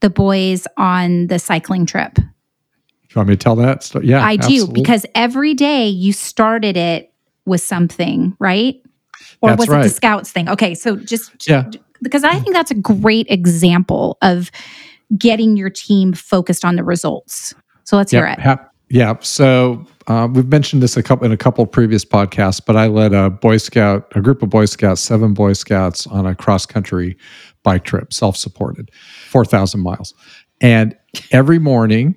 the 0.00 0.10
boys 0.10 0.66
on 0.76 1.28
the 1.28 1.38
cycling 1.38 1.86
trip, 1.86 2.14
Do 2.16 2.22
you 2.22 3.16
want 3.16 3.30
me 3.30 3.36
to 3.36 3.42
tell 3.42 3.56
that? 3.56 3.82
story? 3.82 4.06
Yeah, 4.06 4.22
I 4.24 4.36
do 4.36 4.66
because 4.68 5.06
every 5.14 5.54
day 5.54 5.88
you 5.88 6.12
started 6.12 6.76
it 6.76 7.10
with 7.46 7.62
something, 7.62 8.36
right? 8.38 8.76
Or 9.40 9.50
That's 9.50 9.66
was 9.66 9.68
it 9.70 9.82
the 9.82 9.88
scouts 9.88 10.30
thing? 10.30 10.48
Okay, 10.50 10.74
so 10.74 10.96
just 10.96 11.48
Yeah. 11.48 11.70
because 12.02 12.22
I 12.22 12.38
think 12.38 12.54
that's 12.54 12.70
a 12.70 12.74
great 12.74 13.26
example 13.30 14.18
of 14.20 14.50
getting 15.18 15.56
your 15.56 15.70
team 15.70 16.12
focused 16.12 16.64
on 16.64 16.76
the 16.76 16.84
results. 16.84 17.54
So 17.84 17.96
let's 17.96 18.12
hear 18.12 18.26
it. 18.26 18.38
hap- 18.38 18.72
yeah. 18.88 19.14
So 19.20 19.84
uh, 20.08 20.28
we've 20.32 20.48
mentioned 20.48 20.82
this 20.82 20.96
a 20.96 21.02
couple 21.02 21.24
in 21.24 21.32
a 21.32 21.36
couple 21.36 21.62
of 21.62 21.70
previous 21.70 22.04
podcasts, 22.04 22.60
but 22.64 22.76
I 22.76 22.86
led 22.88 23.12
a 23.12 23.30
Boy 23.30 23.56
Scout, 23.58 24.10
a 24.16 24.20
group 24.20 24.42
of 24.42 24.50
Boy 24.50 24.64
Scouts, 24.64 25.00
seven 25.00 25.32
Boy 25.32 25.52
Scouts 25.52 26.06
on 26.08 26.26
a 26.26 26.34
cross 26.34 26.66
country 26.66 27.16
bike 27.62 27.84
trip, 27.84 28.12
self 28.12 28.36
supported, 28.36 28.90
four 29.28 29.44
thousand 29.44 29.80
miles, 29.82 30.12
and 30.60 30.96
every 31.30 31.58
morning. 31.60 32.14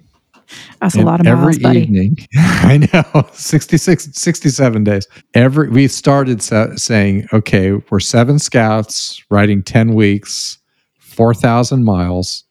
That's 0.82 0.96
a 0.96 1.02
lot 1.02 1.20
of 1.22 1.26
every 1.28 1.44
miles, 1.46 1.60
buddy. 1.60 1.82
evening 1.84 2.18
i 2.36 2.78
know 2.94 3.28
66 3.32 4.10
67 4.12 4.84
days 4.84 5.08
every 5.34 5.70
we 5.70 5.88
started 5.88 6.44
sa- 6.44 6.76
saying 6.76 7.28
okay 7.32 7.72
we're 7.90 8.00
seven 8.02 8.38
scouts 8.38 9.24
riding 9.32 9.64
10 9.64 9.96
weeks 9.96 10.60
4000 11.00 11.84
miles 11.86 12.44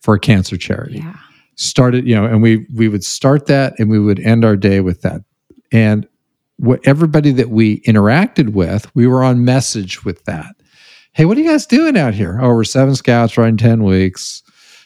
for 0.00 0.14
a 0.14 0.20
cancer 0.20 0.56
charity 0.56 0.98
Yeah. 0.98 1.14
started, 1.56 2.06
you 2.06 2.14
know, 2.14 2.24
and 2.24 2.42
we 2.42 2.66
we 2.74 2.88
would 2.88 3.04
start 3.04 3.46
that 3.46 3.74
and 3.78 3.88
we 3.90 3.98
would 3.98 4.20
end 4.20 4.44
our 4.44 4.56
day 4.56 4.80
with 4.80 5.02
that. 5.02 5.22
And 5.72 6.06
what 6.56 6.80
everybody 6.84 7.30
that 7.32 7.50
we 7.50 7.80
interacted 7.80 8.50
with, 8.50 8.90
we 8.94 9.06
were 9.06 9.22
on 9.22 9.44
message 9.44 10.04
with 10.04 10.24
that. 10.24 10.54
Hey, 11.12 11.24
what 11.24 11.36
are 11.36 11.40
you 11.40 11.48
guys 11.50 11.66
doing 11.66 11.96
out 11.96 12.14
here? 12.14 12.38
Oh, 12.40 12.48
we're 12.54 12.64
seven 12.64 12.94
scouts 12.96 13.36
riding 13.38 13.56
10 13.56 13.82
weeks, 13.84 14.42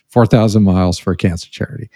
4,000 0.08 0.62
miles 0.62 0.98
for 0.98 1.12
a 1.12 1.16
cancer 1.16 1.48
charity. 1.50 1.88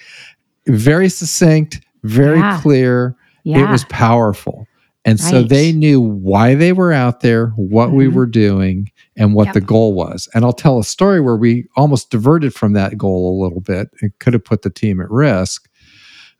Very 0.66 1.09
succinct, 1.09 1.81
very 2.05 2.38
Yeah. 2.38 2.61
clear. 2.61 3.16
Yeah. 3.44 3.66
It 3.66 3.70
was 3.70 3.85
powerful. 3.85 4.66
And 5.07 5.21
so 5.21 5.42
they 5.42 5.73
knew 5.73 6.01
why 6.01 6.55
they 6.57 6.73
were 6.73 6.92
out 6.92 7.21
there, 7.21 7.49
what 7.57 7.92
we 7.92 8.07
Mhm. 8.09 8.12
were 8.14 8.27
doing, 8.27 8.90
and 9.16 9.35
what 9.35 9.47
Yep. 9.47 9.55
the 9.55 9.61
goal 9.62 9.95
was. 9.95 10.29
And 10.35 10.45
I'll 10.45 10.53
tell 10.53 10.79
a 10.81 10.85
story 10.85 11.21
where 11.21 11.37
we 11.37 11.64
almost 11.77 12.11
diverted 12.11 12.53
from 12.53 12.73
that 12.73 12.99
goal 12.99 13.40
a 13.40 13.42
little 13.42 13.61
bit. 13.61 13.88
It 14.03 14.12
could 14.19 14.33
have 14.33 14.45
put 14.45 14.62
the 14.62 14.71
team 14.71 15.01
at 15.01 15.11
risk. 15.11 15.69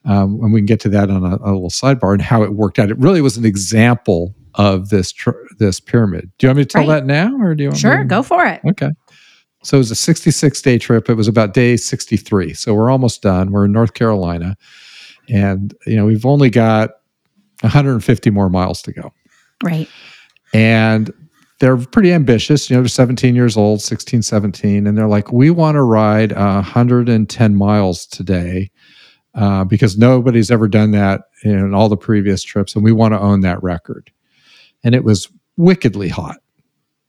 Um, 0.05 0.40
and 0.42 0.52
we 0.52 0.61
can 0.61 0.66
get 0.66 0.81
to 0.81 0.88
that 0.90 1.11
on 1.11 1.24
a, 1.24 1.37
a 1.37 1.50
little 1.52 1.70
sidebar 1.70 2.12
and 2.12 2.22
how 2.22 2.42
it 2.42 2.55
worked 2.55 2.79
out. 2.79 2.90
It 2.90 2.98
really 2.98 3.20
was 3.20 3.37
an 3.37 3.44
example 3.44 4.35
of 4.57 4.88
this 4.88 5.12
tr- 5.12 5.31
this 5.59 5.81
pyramid. 5.81 6.31
Do 6.38 6.46
you 6.46 6.48
want 6.48 6.59
me 6.59 6.64
to 6.64 6.68
tell 6.68 6.87
Right. 6.87 7.00
that 7.00 7.07
now, 7.07 7.37
or 7.40 7.55
do 7.55 7.62
you 7.64 7.68
want 7.70 7.76
me 7.76 7.81
sure, 7.81 7.98
to- 7.98 8.05
go 8.05 8.22
for 8.22 8.44
it. 8.46 8.61
Okay. 8.68 8.90
So 9.62 9.76
it 9.76 9.79
was 9.79 9.90
a 9.90 9.96
66 9.96 10.62
day 10.62 10.79
trip. 10.79 11.09
It 11.11 11.14
was 11.14 11.29
about 11.29 11.55
day 11.55 11.76
63. 11.76 12.52
So 12.55 12.72
we're 12.74 12.90
almost 12.90 13.20
done. 13.22 13.50
We're 13.52 13.64
in 13.64 13.72
North 13.72 13.94
Carolina. 13.94 14.57
And, 15.29 15.74
you 15.87 15.96
know, 15.96 16.07
we've 16.07 16.24
only 16.26 16.50
got 16.50 16.90
150 17.62 18.30
more 18.30 18.48
miles 18.48 18.82
to 18.82 18.92
go. 18.92 19.12
Right. 19.62 19.88
And 20.52 21.12
they're 21.58 21.76
pretty 21.78 22.12
ambitious. 22.12 22.68
You 22.68 22.76
know, 22.76 22.82
they're 22.82 22.88
17 22.88 23.34
years 23.34 23.56
old, 23.56 23.80
16, 23.80 24.22
17. 24.22 24.86
And 24.86 24.96
they're 24.96 25.06
like, 25.08 25.32
we 25.32 25.50
want 25.50 25.76
to 25.76 25.82
ride 25.82 26.32
110 26.32 27.56
miles 27.56 28.06
today 28.06 28.70
uh, 29.34 29.64
because 29.64 29.96
nobody's 29.98 30.50
ever 30.50 30.68
done 30.68 30.90
that 30.92 31.22
in 31.44 31.74
all 31.74 31.88
the 31.88 31.96
previous 31.96 32.42
trips. 32.42 32.74
And 32.74 32.84
we 32.84 32.92
want 32.92 33.14
to 33.14 33.20
own 33.20 33.40
that 33.40 33.62
record. 33.62 34.10
And 34.84 34.94
it 34.94 35.04
was 35.04 35.28
wickedly 35.56 36.08
hot. 36.08 36.36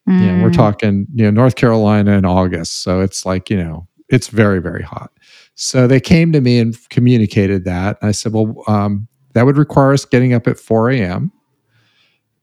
Yeah, 0.08 0.42
we're 0.42 0.50
Mm. 0.52 0.56
talking, 0.56 1.08
you 1.14 1.26
know, 1.26 1.32
North 1.32 1.56
Carolina 1.56 2.14
in 2.18 2.24
August. 2.24 2.82
So 2.82 3.02
it's 3.02 3.26
like, 3.26 3.50
you 3.50 3.58
know, 3.58 3.88
it's 4.08 4.30
very, 4.30 4.62
very 4.62 4.82
hot. 4.82 5.12
So 5.56 5.86
they 5.86 6.00
came 6.00 6.32
to 6.32 6.40
me 6.40 6.60
and 6.60 6.78
communicated 6.90 7.66
that. 7.66 7.98
I 8.02 8.12
said, 8.12 8.32
well, 8.32 8.64
um, 8.68 9.10
that 9.38 9.46
would 9.46 9.58
require 9.58 9.94
us 9.94 10.06
getting 10.06 10.34
up 10.34 10.48
at 10.48 10.60
4 10.60 10.90
a.m. 10.92 11.32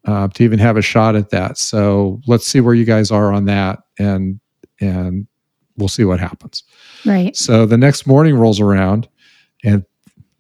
Uh, 0.04 0.28
to 0.28 0.44
even 0.44 0.58
have 0.58 0.76
a 0.76 0.82
shot 0.82 1.16
at 1.16 1.30
that. 1.30 1.58
So 1.58 2.20
let's 2.26 2.46
see 2.46 2.60
where 2.60 2.74
you 2.74 2.84
guys 2.84 3.10
are 3.10 3.32
on 3.32 3.46
that, 3.46 3.80
and 3.98 4.40
and 4.80 5.26
we'll 5.76 5.88
see 5.88 6.04
what 6.04 6.20
happens. 6.20 6.62
Right. 7.04 7.34
So 7.36 7.66
the 7.66 7.78
next 7.78 8.06
morning 8.06 8.36
rolls 8.36 8.60
around, 8.60 9.08
and 9.64 9.84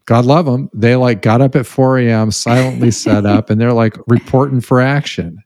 God 0.06 0.26
love 0.26 0.44
them, 0.44 0.68
they 0.74 0.96
like 0.96 1.22
got 1.22 1.40
up 1.40 1.56
at 1.56 1.66
4 1.66 1.98
a.m. 1.98 2.30
silently 2.30 2.90
set 2.92 3.26
up, 3.26 3.50
and 3.50 3.60
they're 3.60 3.72
like 3.72 3.96
reporting 4.06 4.60
for 4.60 4.80
action. 4.80 5.42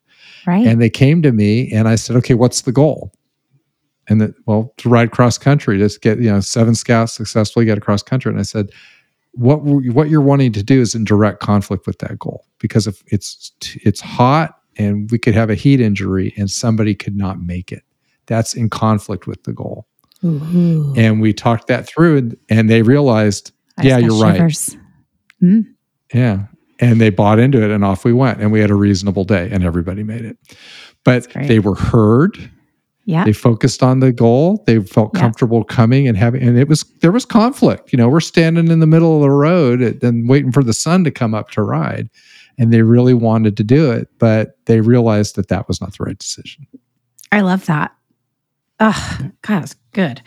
Right. 0.47 0.67
And 0.67 0.81
they 0.81 0.91
came 0.91 1.23
to 1.23 1.33
me 1.33 1.71
and 1.73 1.89
I 1.89 1.97
said, 1.97 2.17
okay, 2.17 2.35
what's 2.35 2.63
the 2.63 2.73
goal? 2.73 3.13
And 4.09 4.21
that, 4.23 4.35
well, 4.47 4.73
to 4.79 4.89
ride 4.89 5.11
cross 5.11 5.37
country, 5.37 5.77
just 5.77 6.01
get, 6.01 6.19
you 6.19 6.31
know, 6.31 6.41
seven 6.41 6.75
scouts 6.75 7.13
successfully 7.13 7.67
get 7.67 7.77
across 7.77 8.03
country. 8.03 8.31
And 8.31 8.41
I 8.41 8.45
said, 8.45 8.71
what, 9.33 9.63
what 9.63 10.09
you're 10.09 10.21
wanting 10.21 10.53
to 10.53 10.63
do 10.63 10.81
is 10.81 10.95
in 10.95 11.05
direct 11.05 11.41
conflict 11.41 11.87
with 11.87 11.99
that 11.99 12.19
goal 12.19 12.47
because 12.59 12.87
if 12.87 13.03
it's, 13.07 13.53
it's 13.85 14.01
hot 14.01 14.55
and 14.77 15.11
we 15.11 15.19
could 15.19 15.35
have 15.35 15.51
a 15.51 15.55
heat 15.55 15.81
injury 15.81 16.35
and 16.37 16.51
somebody 16.51 16.95
could 16.95 17.17
not 17.17 17.41
make 17.41 17.73
it, 17.73 17.83
that's 18.27 18.55
in 18.55 18.69
conflict 18.71 19.27
with 19.27 19.43
the 19.45 19.53
goal. 19.53 19.87
Ooh. 20.25 20.93
And 20.97 21.21
we 21.21 21.33
talked 21.33 21.69
that 21.69 21.87
through 21.87 22.17
and, 22.19 22.37
and 22.49 22.69
they 22.69 22.83
realized, 22.83 23.53
I 23.79 23.83
yeah, 23.83 23.99
you're 23.99 24.21
right. 24.21 24.41
Mm. 25.43 25.65
Yeah. 26.13 26.47
And 26.81 27.01
they 27.01 27.11
bought 27.11 27.39
into 27.39 27.63
it 27.63 27.71
and 27.71 27.85
off 27.85 28.05
we 28.05 28.13
went. 28.13 28.41
And 28.41 28.51
we 28.53 28.61
had 28.61 28.71
a 28.71 28.75
reasonable 28.75 29.25
day 29.25 29.49
and 29.51 29.65
everybody 29.65 30.03
made 30.03 30.25
it. 30.25 30.37
But 31.05 31.33
they 31.33 31.59
were 31.59 31.75
heard. 31.75 32.51
Yeah. 33.09 33.25
They 33.25 33.33
focused 33.33 33.83
on 33.83 34.01
the 34.01 34.13
goal. 34.13 34.63
They 34.67 34.81
felt 34.81 35.13
Yeah. 35.15 35.21
comfortable 35.23 35.65
coming 35.65 36.07
and 36.07 36.15
having, 36.15 36.43
and 36.43 36.59
it 36.59 36.69
was, 36.69 36.83
there 37.01 37.11
was 37.11 37.25
conflict. 37.25 37.91
You 37.91 37.97
know, 37.97 38.07
we're 38.07 38.21
standing 38.21 38.69
in 38.69 38.81
the 38.81 38.87
middle 38.87 39.17
of 39.17 39.23
the 39.23 39.31
road 39.31 39.83
uh, 39.83 40.07
and 40.07 40.29
waiting 40.29 40.53
for 40.53 40.63
the 40.63 40.75
sun 40.75 41.05
to 41.05 41.11
come 41.11 41.33
up 41.35 41.51
to 41.53 41.63
ride. 41.63 42.11
And 42.59 42.71
they 42.71 42.83
really 42.83 43.15
wanted 43.15 43.57
to 43.57 43.65
do 43.65 43.91
it, 43.91 44.09
but 44.19 44.59
they 44.67 44.83
realized 44.83 45.37
that 45.37 45.49
that 45.49 45.69
was 45.69 45.81
not 45.81 45.97
the 45.97 46.05
right 46.05 46.19
decision. 46.19 46.67
I 47.33 47.41
love 47.41 47.65
that. 47.65 47.93
Oh, 48.79 49.19
God, 49.41 49.61
that's 49.63 49.75
good. 49.95 50.21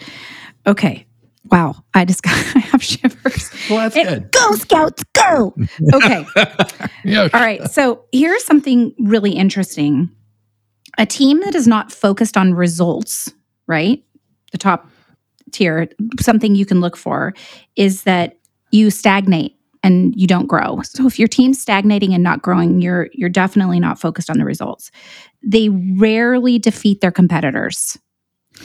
Okay. 0.66 1.06
Wow. 1.52 1.76
I 1.94 2.04
just 2.06 2.24
got, 2.24 2.34
I 2.56 2.60
have 2.62 2.82
shivers. 2.84 3.52
Well, 3.70 3.78
that's 3.90 3.96
It- 3.96 4.32
Go, 4.32 4.54
Scouts, 4.54 5.04
go. 5.14 5.54
Okay. 5.94 6.26
yeah. 7.06 7.30
All 7.32 7.42
right. 7.42 7.70
So 7.70 8.06
here's 8.12 8.44
something 8.44 8.92
really 8.98 9.34
interesting. 9.34 10.10
A 10.98 11.06
team 11.06 11.40
that 11.42 11.56
is 11.56 11.68
not 11.68 11.92
focused 11.92 12.38
on 12.38 12.54
results, 12.54 13.32
right? 13.68 14.04
The 14.52 14.58
top 14.58 14.90
tier, 15.52 15.90
something 16.20 16.56
you 16.56 16.66
can 16.66 16.82
look 16.82 16.98
for 16.98 17.34
is 17.76 18.04
that 18.04 18.38
you 18.72 18.90
stagnate 18.90 19.56
and 19.84 20.14
you 20.16 20.28
don't 20.28 20.48
grow. 20.48 20.82
So 20.84 21.08
if 21.08 21.18
your 21.18 21.28
team's 21.28 21.60
stagnating 21.60 22.14
and 22.14 22.24
not 22.24 22.42
growing, 22.42 22.82
you're 22.82 23.10
you're 23.14 23.30
definitely 23.30 23.80
not 23.80 24.00
focused 24.00 24.30
on 24.30 24.38
the 24.38 24.46
results. 24.46 24.92
They 25.44 25.70
rarely 25.70 26.60
defeat 26.60 27.02
their 27.02 27.12
competitors. 27.12 27.98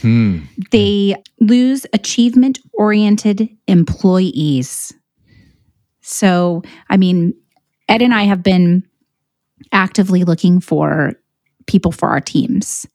Hmm. 0.00 0.40
They 0.72 1.16
lose 1.40 1.86
achievement 1.92 2.58
oriented 2.74 3.48
employees. 3.66 4.92
So, 6.02 6.62
I 6.90 6.96
mean, 6.96 7.34
Ed 7.88 8.02
and 8.02 8.12
I 8.12 8.24
have 8.24 8.42
been 8.42 8.86
actively 9.72 10.24
looking 10.24 10.60
for 10.60 11.14
people 11.66 11.92
for 11.92 12.08
our 12.08 12.20
teams. 12.20 12.86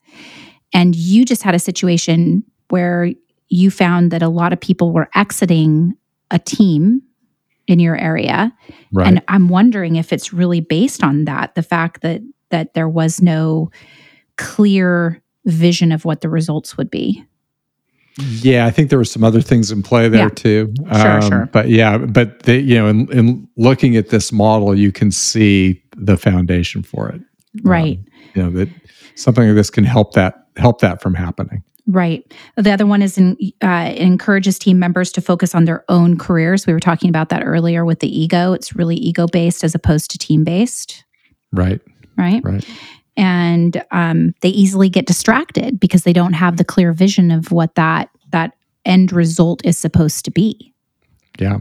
And 0.72 0.96
you 0.96 1.24
just 1.24 1.42
had 1.42 1.54
a 1.54 1.58
situation 1.58 2.44
where 2.70 3.12
you 3.48 3.70
found 3.70 4.10
that 4.10 4.22
a 4.22 4.28
lot 4.28 4.52
of 4.52 4.60
people 4.60 4.92
were 4.92 5.08
exiting 5.14 5.94
a 6.30 6.38
team 6.38 7.02
in 7.66 7.78
your 7.78 7.96
area. 7.96 8.52
Right. 8.92 9.06
And 9.06 9.22
I'm 9.28 9.48
wondering 9.48 9.96
if 9.96 10.12
it's 10.12 10.32
really 10.32 10.60
based 10.60 11.04
on 11.04 11.26
that, 11.26 11.54
the 11.54 11.62
fact 11.62 12.00
that 12.02 12.22
that 12.50 12.74
there 12.74 12.88
was 12.88 13.22
no 13.22 13.70
clear 14.36 15.22
vision 15.46 15.90
of 15.92 16.04
what 16.04 16.20
the 16.20 16.28
results 16.28 16.76
would 16.76 16.90
be. 16.90 17.24
Yeah, 18.18 18.66
I 18.66 18.70
think 18.70 18.90
there 18.90 18.98
were 18.98 19.06
some 19.06 19.24
other 19.24 19.40
things 19.40 19.70
in 19.70 19.82
play 19.82 20.08
there 20.08 20.24
Yeah. 20.24 20.28
too. 20.28 20.74
Sure, 20.94 21.22
sure. 21.22 21.48
But 21.50 21.70
yeah, 21.70 21.96
but 21.96 22.42
they, 22.42 22.58
you 22.58 22.74
know, 22.74 22.86
in, 22.88 23.10
in 23.10 23.48
looking 23.56 23.96
at 23.96 24.10
this 24.10 24.32
model, 24.32 24.78
you 24.78 24.92
can 24.92 25.10
see 25.10 25.82
the 25.96 26.18
foundation 26.18 26.82
for 26.82 27.08
it. 27.08 27.22
Right. 27.62 27.98
Um, 27.98 28.04
you 28.34 28.42
know 28.42 28.50
that 28.50 28.68
something 29.14 29.46
like 29.46 29.54
this 29.54 29.70
can 29.70 29.84
help 29.84 30.12
that 30.14 30.46
help 30.56 30.80
that 30.80 31.00
from 31.02 31.14
happening. 31.14 31.62
Right. 31.88 32.24
The 32.56 32.70
other 32.70 32.86
one 32.86 33.02
is 33.02 33.18
in, 33.18 33.36
uh, 33.60 33.90
it 33.92 33.98
encourages 34.00 34.56
team 34.56 34.78
members 34.78 35.10
to 35.12 35.20
focus 35.20 35.52
on 35.52 35.64
their 35.64 35.84
own 35.88 36.16
careers. 36.16 36.64
We 36.64 36.72
were 36.72 36.78
talking 36.78 37.08
about 37.08 37.28
that 37.30 37.42
earlier 37.44 37.84
with 37.84 37.98
the 37.98 38.06
ego. 38.20 38.52
It's 38.52 38.76
really 38.76 38.94
ego 38.94 39.26
based 39.26 39.64
as 39.64 39.74
opposed 39.74 40.10
to 40.12 40.18
team 40.18 40.44
based, 40.44 41.02
Right. 41.50 41.80
right? 42.16 42.40
Right. 42.44 42.64
And 43.16 43.84
um, 43.90 44.32
they 44.42 44.50
easily 44.50 44.88
get 44.88 45.06
distracted 45.06 45.80
because 45.80 46.04
they 46.04 46.12
don't 46.12 46.34
have 46.34 46.56
the 46.56 46.64
clear 46.64 46.92
vision 46.92 47.30
of 47.32 47.50
what 47.50 47.74
that 47.74 48.10
that 48.30 48.52
end 48.84 49.12
result 49.12 49.60
is 49.64 49.76
supposed 49.76 50.24
to 50.26 50.30
be. 50.30 50.72
Yeah. 51.40 51.58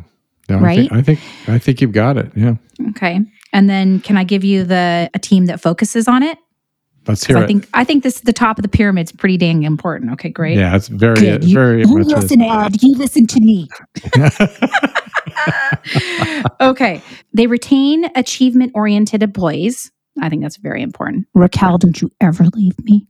No, 0.50 0.60
Right? 0.60 0.80
I 0.80 0.82
think, 0.82 0.94
I 0.94 1.02
think 1.02 1.20
I 1.48 1.58
think 1.60 1.82
you've 1.82 1.92
got 1.94 2.18
it. 2.18 2.32
Yeah. 2.36 2.56
Okay. 2.92 3.20
And 3.54 3.70
then 3.70 4.00
can 4.02 4.18
I 4.18 4.24
give 4.24 4.44
you 4.44 4.64
the 4.66 5.10
a 5.14 5.20
team 5.20 5.48
that 5.48 5.60
focuses 5.62 6.08
on 6.08 6.22
it? 6.24 6.38
Let's 7.08 7.22
'Cause 7.22 7.28
hear 7.28 7.38
I 7.38 7.44
it. 7.44 7.48
think 7.48 7.68
I 7.74 7.84
think 7.84 8.04
this 8.04 8.22
the 8.22 8.34
top 8.34 8.58
of 8.60 8.64
the 8.64 8.70
pyramid's 8.70 9.12
pretty 9.12 9.38
dang 9.38 9.64
important. 9.64 10.12
Okay, 10.14 10.30
great. 10.30 10.58
yeah, 10.58 10.76
it's 10.76 10.88
very 10.88 11.16
Good. 11.20 11.44
You- 11.44 11.54
very 11.54 11.82
You 11.82 11.98
much. 11.98 12.08
listen, 12.08 12.42
Ed. 12.42 12.82
You 12.82 12.96
listen 12.96 13.28
to 13.28 13.40
me. 13.40 13.68
okay. 16.62 17.02
They 17.34 17.48
retain 17.48 18.06
achievement 18.16 18.72
oriented 18.76 19.24
employees. 19.24 19.92
I 20.22 20.30
think 20.30 20.42
that's 20.42 20.58
very 20.58 20.82
important. 20.82 21.28
Raquel, 21.34 21.78
don't 21.78 22.00
you 22.02 22.12
ever 22.22 22.46
leave 22.54 22.78
me. 22.84 23.08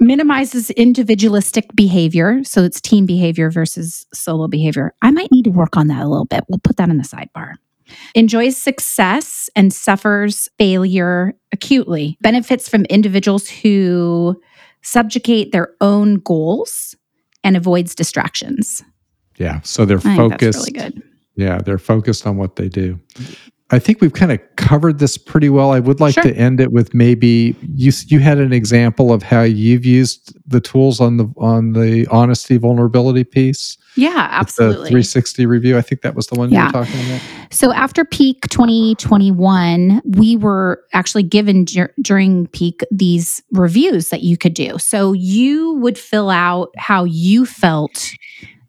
Minimizes 0.00 0.70
individualistic 0.70 1.66
behavior. 1.74 2.42
So 2.44 2.62
it's 2.64 2.80
team 2.80 3.06
behavior 3.06 3.50
versus 3.50 4.06
solo 4.14 4.48
behavior. 4.48 4.94
I 5.02 5.10
might 5.10 5.30
need 5.30 5.44
to 5.44 5.50
work 5.50 5.76
on 5.76 5.88
that 5.88 6.02
a 6.02 6.08
little 6.08 6.24
bit. 6.26 6.44
We'll 6.48 6.58
put 6.60 6.76
that 6.78 6.88
in 6.88 6.98
the 6.98 7.04
sidebar. 7.04 7.54
Enjoys 8.14 8.56
success 8.56 9.48
and 9.56 9.72
suffers 9.72 10.48
failure 10.58 11.34
acutely. 11.52 12.16
Benefits 12.20 12.68
from 12.68 12.84
individuals 12.86 13.48
who 13.48 14.40
subjugate 14.82 15.52
their 15.52 15.74
own 15.80 16.16
goals 16.16 16.94
and 17.42 17.56
avoids 17.56 17.94
distractions. 17.94 18.82
yeah. 19.38 19.60
So 19.62 19.84
they're 19.84 19.98
I 19.98 20.00
think 20.00 20.16
focused. 20.16 20.40
that's 20.40 20.56
really 20.56 20.90
good. 20.90 21.02
Yeah, 21.36 21.58
they're 21.58 21.78
focused 21.78 22.26
on 22.26 22.36
what 22.36 22.56
they 22.56 22.68
do. 22.68 22.98
I 23.70 23.78
think 23.78 24.00
we've 24.00 24.12
kind 24.12 24.30
of 24.30 24.38
covered 24.56 24.98
this 24.98 25.16
pretty 25.18 25.48
well. 25.48 25.72
I 25.72 25.80
would 25.80 25.98
like 26.00 26.14
Sure. 26.14 26.22
to 26.22 26.32
end 26.36 26.60
it 26.60 26.70
with 26.70 26.94
maybe 26.94 27.56
you 27.74 27.92
you 28.06 28.20
had 28.20 28.38
an 28.38 28.52
example 28.52 29.12
of 29.12 29.22
how 29.22 29.42
you've 29.42 29.84
used 29.84 30.36
the 30.46 30.60
tools 30.60 31.00
on 31.00 31.16
the 31.16 31.26
on 31.38 31.72
the 31.72 32.06
honesty 32.10 32.56
vulnerability 32.56 33.24
piece. 33.24 33.76
Yeah, 33.96 34.28
absolutely. 34.30 34.84
The 34.84 34.88
360 34.88 35.46
review. 35.46 35.78
I 35.78 35.82
think 35.82 36.02
that 36.02 36.14
was 36.14 36.26
the 36.26 36.34
one 36.34 36.52
you 36.52 36.58
were 36.58 36.70
talking 36.70 37.00
about. 37.06 37.20
So 37.50 37.72
after 37.72 38.04
peak 38.04 38.40
2021, 38.48 40.02
we 40.04 40.36
were 40.36 40.82
actually 40.92 41.22
given 41.22 41.64
dur- 41.64 41.94
during 42.02 42.48
peak 42.48 42.80
these 42.90 43.42
reviews 43.52 44.08
that 44.08 44.22
you 44.22 44.36
could 44.36 44.54
do. 44.54 44.78
So 44.78 45.12
you 45.12 45.74
would 45.74 45.96
fill 45.96 46.30
out 46.30 46.70
how 46.76 47.04
you 47.04 47.46
felt 47.46 48.12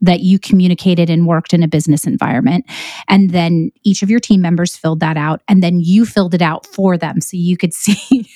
that 0.02 0.20
you 0.20 0.38
communicated 0.38 1.10
and 1.10 1.26
worked 1.26 1.54
in 1.54 1.64
a 1.64 1.68
business 1.68 2.06
environment. 2.06 2.66
And 3.08 3.32
then 3.32 3.72
each 3.84 4.04
of 4.04 4.10
your 4.10 4.20
team 4.20 4.42
members 4.42 4.76
filled 4.76 5.00
that 5.00 5.18
out 5.18 5.42
and 5.48 5.64
then 5.64 5.80
you 5.80 6.06
filled 6.06 6.34
it 6.34 6.42
out 6.42 6.68
for 6.68 6.98
them 6.98 7.22
so 7.22 7.38
you 7.38 7.58
could 7.58 7.74
see 7.74 8.30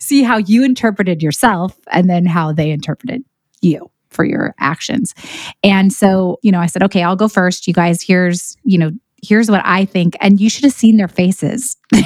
see 0.00 0.24
how 0.24 0.38
you 0.38 0.64
interpreted 0.64 1.22
yourself 1.22 1.78
and 1.92 2.10
then 2.10 2.26
how 2.26 2.52
they 2.52 2.70
interpreted 2.70 3.22
you 3.60 3.91
for 4.12 4.24
your 4.24 4.54
actions. 4.60 5.14
And 5.64 5.92
so, 5.92 6.38
you 6.42 6.52
know, 6.52 6.60
I 6.60 6.66
said, 6.66 6.82
"Okay, 6.84 7.02
I'll 7.02 7.16
go 7.16 7.28
first. 7.28 7.66
You 7.66 7.74
guys, 7.74 8.00
here's, 8.02 8.56
you 8.64 8.78
know, 8.78 8.90
here's 9.24 9.50
what 9.50 9.62
I 9.64 9.84
think. 9.84 10.16
And 10.20 10.40
you 10.40 10.48
should 10.50 10.64
have 10.64 10.72
seen 10.72 10.96
their 10.96 11.08
faces. 11.08 11.76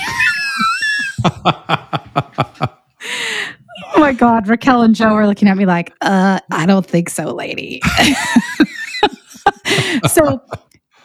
Oh 3.95 4.01
my 4.01 4.13
God. 4.13 4.49
Raquel 4.49 4.83
and 4.83 4.95
Joe 4.95 5.15
were 5.15 5.27
looking 5.27 5.49
at 5.49 5.57
me 5.57 5.65
like, 5.65 5.93
uh, 6.03 6.41
I 6.51 6.67
don't 6.67 6.87
think 6.87 7.09
so, 7.09 7.33
lady. 7.35 7.81
so 10.09 10.41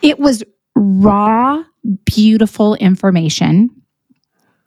it 0.02 0.20
was 0.20 0.44
raw, 0.76 1.64
beautiful 2.06 2.76
information 2.76 3.70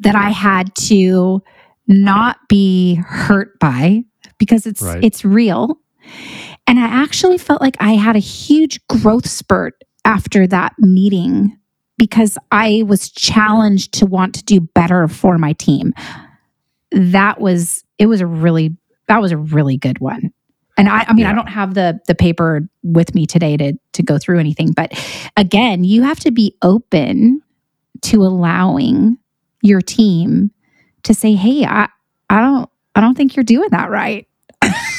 that 0.01 0.15
I 0.15 0.31
had 0.31 0.75
to 0.77 1.43
not 1.87 2.39
be 2.49 2.95
hurt 3.07 3.59
by 3.59 4.03
because 4.39 4.67
it's 4.67 4.83
Right. 4.83 5.03
it's 5.05 5.25
real. 5.25 5.79
And 6.67 6.79
I 6.79 6.87
actually 6.87 7.39
felt 7.39 7.61
like 7.61 7.77
I 7.81 7.93
had 7.93 8.17
a 8.17 8.21
huge 8.21 8.81
growth 8.89 9.29
spurt 9.29 9.75
after 10.05 10.47
that 10.47 10.75
meeting 10.79 11.59
because 11.99 12.39
I 12.51 12.83
was 12.87 13.11
challenged 13.11 13.93
to 13.95 14.07
want 14.07 14.35
to 14.37 14.45
do 14.45 14.61
better 14.61 15.09
for 15.09 15.39
my 15.39 15.53
team. 15.55 15.93
That 16.93 17.41
was 17.41 17.85
it 17.99 18.07
was 18.07 18.21
a 18.21 18.27
really 18.27 18.77
that 19.09 19.21
was 19.21 19.33
a 19.33 19.37
really 19.37 19.77
good 19.77 19.99
one. 19.99 20.33
And 20.77 20.89
I, 20.89 21.05
I 21.07 21.13
mean, 21.13 21.27
I 21.27 21.33
don't 21.33 21.49
have 21.49 21.75
the 21.75 22.01
the 22.09 22.15
paper 22.15 22.69
with 22.83 23.15
me 23.15 23.27
today 23.27 23.57
to 23.57 23.75
to 23.93 24.03
go 24.03 24.19
through 24.19 24.41
anything, 24.41 24.73
but 24.73 24.93
again, 25.37 25.85
you 25.85 26.03
have 26.03 26.19
to 26.21 26.31
be 26.31 26.57
open 26.63 27.41
to 28.03 28.23
allowing 28.23 29.19
your 29.63 29.81
team 29.81 30.51
to 31.05 31.15
say, 31.15 31.35
"Hey, 31.35 31.65
I 31.65 31.89
I 32.29 32.41
don't 32.41 32.69
I 32.95 33.01
don't 33.01 33.15
think 33.15 33.37
you're 33.37 33.45
doing 33.45 33.69
that 33.71 33.91
right," 33.91 34.27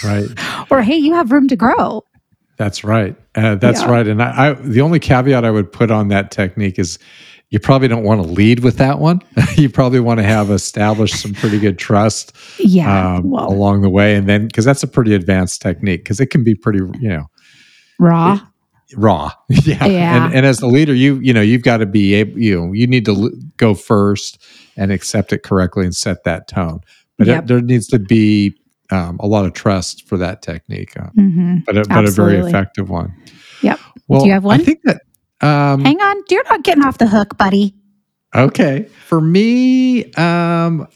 right. 0.03 0.27
or 0.71 0.81
"Hey, 0.81 0.97
you 0.97 1.13
have 1.13 1.31
room 1.31 1.47
to 1.49 1.55
grow." 1.55 2.03
That's 2.57 2.83
right. 2.83 3.15
Uh, 3.35 3.55
that's 3.55 3.81
Yeah. 3.81 3.91
right. 3.91 4.07
And 4.07 4.21
I, 4.23 4.49
I, 4.49 4.53
the 4.53 4.79
only 4.81 4.99
caveat 4.99 5.43
I 5.43 5.51
would 5.51 5.71
put 5.71 5.91
on 5.91 6.07
that 6.07 6.31
technique 6.31 6.79
is 6.79 6.97
you 7.49 7.59
probably 7.59 7.87
don't 7.89 8.03
want 8.05 8.21
to 8.23 8.27
lead 8.27 8.61
with 8.61 8.77
that 8.77 8.99
one. 8.99 9.19
you 9.57 9.69
probably 9.69 9.99
want 9.99 10.19
to 10.19 10.23
have 10.23 10.49
established 10.49 11.21
some 11.21 11.33
pretty 11.33 11.59
good 11.59 11.77
trust 11.77 12.33
Yeah, 12.59 13.15
um, 13.17 13.29
well, 13.29 13.51
along 13.51 13.81
the 13.81 13.89
way. 13.89 14.15
And 14.15 14.27
then, 14.29 14.47
because 14.47 14.63
that's 14.65 14.83
a 14.83 14.87
pretty 14.87 15.13
advanced 15.13 15.61
technique, 15.61 16.03
because 16.03 16.19
it 16.21 16.27
can 16.27 16.43
be 16.45 16.55
pretty, 16.55 16.79
you 16.99 17.09
know, 17.09 17.25
raw. 17.99 18.39
raw. 18.95 19.31
yeah. 19.49 19.85
Yeah. 19.85 20.25
And, 20.25 20.33
and 20.33 20.45
as 20.45 20.59
the 20.59 20.67
leader, 20.67 20.93
you, 20.93 21.15
you 21.19 21.33
know, 21.33 21.41
you've 21.41 21.63
got 21.63 21.77
to 21.77 21.85
be 21.85 22.13
able, 22.15 22.39
you 22.39 22.57
know, 22.57 22.71
you 22.73 22.87
need 22.87 23.03
to 23.05 23.11
l- 23.15 23.31
go 23.57 23.73
first 23.75 24.41
and 24.77 24.91
accept 24.93 25.33
it 25.33 25.43
correctly 25.43 25.83
and 25.83 25.95
set 25.95 26.23
that 26.23 26.47
tone. 26.47 26.79
But 27.17 27.27
Yep. 27.27 27.43
it, 27.43 27.47
there 27.47 27.61
needs 27.61 27.87
to 27.87 27.99
be 27.99 28.55
um, 28.91 29.17
a 29.19 29.27
lot 29.27 29.45
of 29.45 29.53
trust 29.53 30.07
for 30.07 30.17
that 30.17 30.41
technique, 30.41 30.97
uh, 30.99 31.09
hmm 31.09 31.57
but, 31.65 31.77
a, 31.77 31.83
but 31.87 32.05
a 32.05 32.11
very 32.11 32.37
effective 32.37 32.89
one. 32.89 33.13
Yep. 33.61 33.79
Well, 34.07 34.25
you 34.25 34.31
have 34.31 34.43
one? 34.43 34.61
I 34.61 34.63
think 34.63 34.81
that. 34.83 35.01
Um, 35.41 35.83
Hang 35.83 35.99
on, 36.01 36.23
you're 36.29 36.43
not 36.45 36.63
getting 36.63 36.83
off 36.83 36.97
the 36.97 37.07
hook, 37.07 37.37
buddy. 37.37 37.73
Okay. 38.35 38.83
For 39.05 39.21
me, 39.21 40.11
um, 40.13 40.87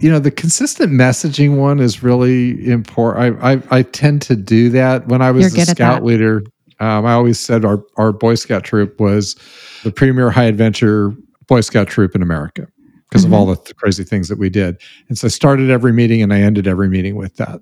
you 0.00 0.10
know, 0.10 0.18
the 0.18 0.30
consistent 0.30 0.92
messaging 0.92 1.56
one 1.56 1.80
is 1.80 2.02
really 2.02 2.68
important. 2.68 3.42
I, 3.42 3.52
I, 3.52 3.62
I 3.70 3.82
tend 3.82 4.22
to 4.22 4.36
do 4.36 4.70
that 4.70 5.08
when 5.08 5.22
I 5.22 5.30
was 5.30 5.42
You're 5.42 5.50
the 5.50 5.56
good 5.56 5.68
at 5.70 5.76
scout 5.76 6.04
leader. 6.04 6.42
Um, 6.78 7.04
I 7.04 7.12
always 7.12 7.38
said 7.38 7.64
our, 7.64 7.82
our 7.96 8.12
Boy 8.12 8.34
Scout 8.36 8.64
troop 8.64 8.98
was 8.98 9.36
the 9.84 9.92
premier 9.92 10.30
high 10.30 10.44
adventure 10.44 11.12
Boy 11.46 11.60
Scout 11.60 11.88
troop 11.88 12.14
in 12.14 12.22
America 12.22 12.66
because 13.10 13.24
Mm-hmm. 13.24 13.34
of 13.34 13.38
all 13.40 13.46
the 13.46 13.56
th- 13.56 13.76
crazy 13.76 14.04
things 14.04 14.28
that 14.28 14.38
we 14.38 14.48
did. 14.48 14.80
And 15.08 15.18
so 15.18 15.26
I 15.26 15.28
started 15.30 15.68
every 15.68 15.92
meeting 15.92 16.22
and 16.22 16.32
I 16.32 16.40
ended 16.40 16.66
every 16.68 16.88
meeting 16.88 17.16
with 17.16 17.36
that. 17.36 17.60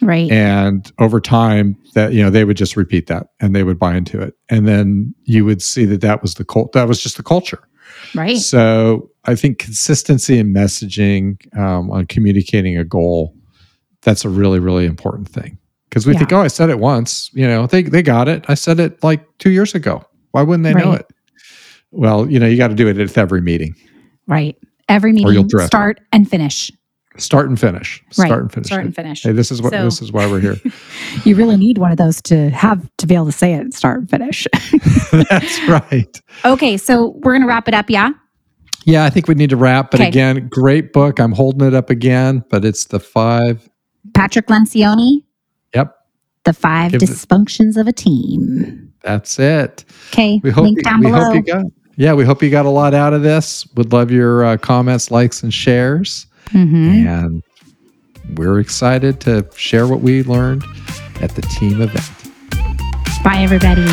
Right. 0.00 0.30
And 0.30 0.90
over 0.98 1.20
time, 1.20 1.76
that 1.94 2.12
you 2.12 2.22
know, 2.22 2.30
they 2.30 2.44
would 2.44 2.56
just 2.56 2.76
repeat 2.76 3.06
that 3.08 3.28
and 3.40 3.54
they 3.56 3.62
would 3.64 3.78
buy 3.78 3.96
into 3.96 4.20
it. 4.20 4.34
And 4.50 4.66
then 4.68 5.14
you 5.24 5.44
would 5.44 5.62
see 5.62 5.84
that 5.86 6.00
that 6.02 6.22
was 6.22 6.34
the 6.34 6.44
cult. 6.44 6.72
That 6.72 6.88
was 6.88 7.02
just 7.02 7.16
the 7.16 7.22
culture. 7.22 7.66
right. 8.14 8.36
So 8.38 9.10
I 9.24 9.34
think 9.34 9.58
consistency 9.58 10.38
in 10.38 10.52
messaging 10.52 11.38
um, 11.58 11.90
on 11.90 12.06
communicating 12.06 12.76
a 12.76 12.84
goal, 12.84 13.34
that's 14.02 14.24
a 14.24 14.28
really, 14.28 14.58
really 14.58 14.84
important 14.86 15.28
thing. 15.28 15.58
Because 15.88 16.06
we 16.06 16.12
Yeah. 16.12 16.18
think, 16.20 16.32
oh, 16.32 16.40
I 16.40 16.48
said 16.48 16.70
it 16.70 16.78
once, 16.80 17.30
you 17.34 17.46
know, 17.46 17.66
they, 17.66 17.82
they 17.82 18.02
got 18.02 18.28
it. 18.28 18.44
I 18.48 18.54
said 18.54 18.80
it 18.80 19.02
like 19.02 19.24
two 19.38 19.50
years 19.50 19.74
ago. 19.74 20.04
Why 20.32 20.42
wouldn't 20.42 20.64
they 20.64 20.74
know 20.74 20.92
it? 20.92 21.06
Well, 21.92 22.28
you 22.30 22.38
know, 22.40 22.46
you 22.46 22.56
got 22.58 22.68
to 22.68 22.74
do 22.74 22.88
it 22.88 22.98
at 22.98 23.16
every 23.16 23.40
meeting. 23.40 23.74
Right. 24.26 24.56
Every 24.88 25.12
meeting, 25.12 25.48
start 25.66 26.00
and 26.12 26.28
finish. 26.28 26.70
Start 27.16 27.48
and 27.48 27.58
finish. 27.58 28.02
Right. 28.18 28.26
Start 28.26 28.42
and 28.42 28.52
finish. 28.52 28.66
Start 28.66 28.84
and 28.84 28.94
finish. 28.94 29.22
Hey, 29.22 29.32
this 29.32 29.50
is 29.52 29.62
what 29.62 29.72
So- 29.72 29.84
this 29.84 30.02
is 30.02 30.10
why 30.12 30.26
we're 30.26 30.40
here. 30.40 30.56
You 31.24 31.36
really 31.36 31.56
need 31.56 31.78
one 31.78 31.92
of 31.92 31.96
those 31.96 32.20
to 32.22 32.50
have 32.50 32.86
to 32.98 33.06
be 33.06 33.14
able 33.14 33.26
to 33.26 33.32
say 33.32 33.54
it, 33.54 33.72
start 33.72 34.00
and 34.00 34.10
finish. 34.10 34.46
that's 35.12 35.60
right. 35.68 36.20
okay, 36.44 36.76
so 36.76 37.14
we're 37.22 37.32
gonna 37.34 37.46
wrap 37.46 37.68
it 37.68 37.74
up, 37.74 37.88
yeah? 37.88 38.10
Yeah, 38.84 39.04
I 39.04 39.10
think 39.10 39.28
we 39.28 39.34
need 39.36 39.50
to 39.50 39.56
wrap. 39.56 39.90
But 39.92 40.00
Okay. 40.00 40.08
again, 40.08 40.48
great 40.50 40.92
book. 40.92 41.18
I'm 41.20 41.32
holding 41.32 41.66
it 41.66 41.72
up 41.72 41.88
again, 41.88 42.44
but 42.50 42.64
it's 42.64 42.86
the 42.86 42.98
five. 43.00 43.66
Patrick 44.12 44.48
Lencioni, 44.48 45.22
Yep, 45.74 45.94
The 46.44 46.52
Five 46.52 46.90
Give 46.92 47.02
it- 47.02 47.08
Dysfunctions 47.08 47.76
of 47.78 47.86
a 47.86 47.92
Team. 47.92 48.92
that's 49.02 49.38
it. 49.38 49.84
Okay, 50.12 50.40
We 50.42 50.50
hope 50.50 50.64
link 50.64 50.78
you, 50.78 50.82
down 50.82 51.00
below. 51.00 51.32
Hope 51.96 52.00
you 52.00 52.06
got 52.06 52.10
yeah 52.10 52.12
we 52.14 52.24
hope 52.24 52.42
you 52.42 52.50
got 52.50 52.66
a 52.66 52.70
lot 52.70 52.94
out 52.94 53.12
of 53.12 53.22
this. 53.22 53.66
Would 53.74 53.92
love 53.92 54.10
your 54.10 54.44
uh, 54.44 54.56
comments, 54.56 55.10
likes, 55.10 55.42
and 55.42 55.52
shares, 55.52 56.26
Mhm. 56.52 57.06
and 57.06 57.42
we're 58.36 58.58
excited 58.60 59.20
to 59.20 59.46
share 59.56 59.86
what 59.86 60.00
we 60.00 60.22
learned 60.22 60.64
at 61.20 61.34
the 61.34 61.42
team 61.42 61.80
event. 61.80 62.10
Bye, 63.22 63.38
everybody. 63.42 63.86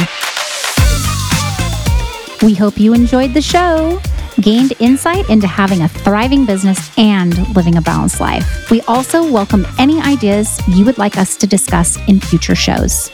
We 2.46 2.56
hope 2.56 2.80
you 2.80 2.94
enjoyed 2.94 3.34
the 3.36 3.42
show, 3.42 4.02
gained 4.42 4.74
insight 4.80 5.30
into 5.30 5.46
having 5.46 5.82
a 5.84 5.88
thriving 5.88 6.46
business 6.46 6.90
and 6.98 7.38
living 7.56 7.78
a 7.78 7.82
balanced 7.82 8.20
life. 8.20 8.70
We 8.72 8.82
also 8.88 9.32
welcome 9.32 9.66
any 9.78 10.02
ideas 10.02 10.60
you 10.68 10.84
would 10.86 10.98
like 10.98 11.18
us 11.18 11.38
to 11.38 11.46
discuss 11.48 11.98
in 12.08 12.20
future 12.20 12.56
shows. 12.56 13.12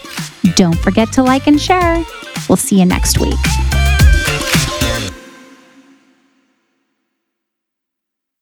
Don't 0.56 0.80
forget 0.80 1.12
to 1.14 1.24
like 1.24 1.46
and 1.48 1.60
share. 1.60 2.06
We'll 2.48 2.56
see 2.56 2.80
you 2.80 2.86
next 2.86 3.20
week. 3.20 3.36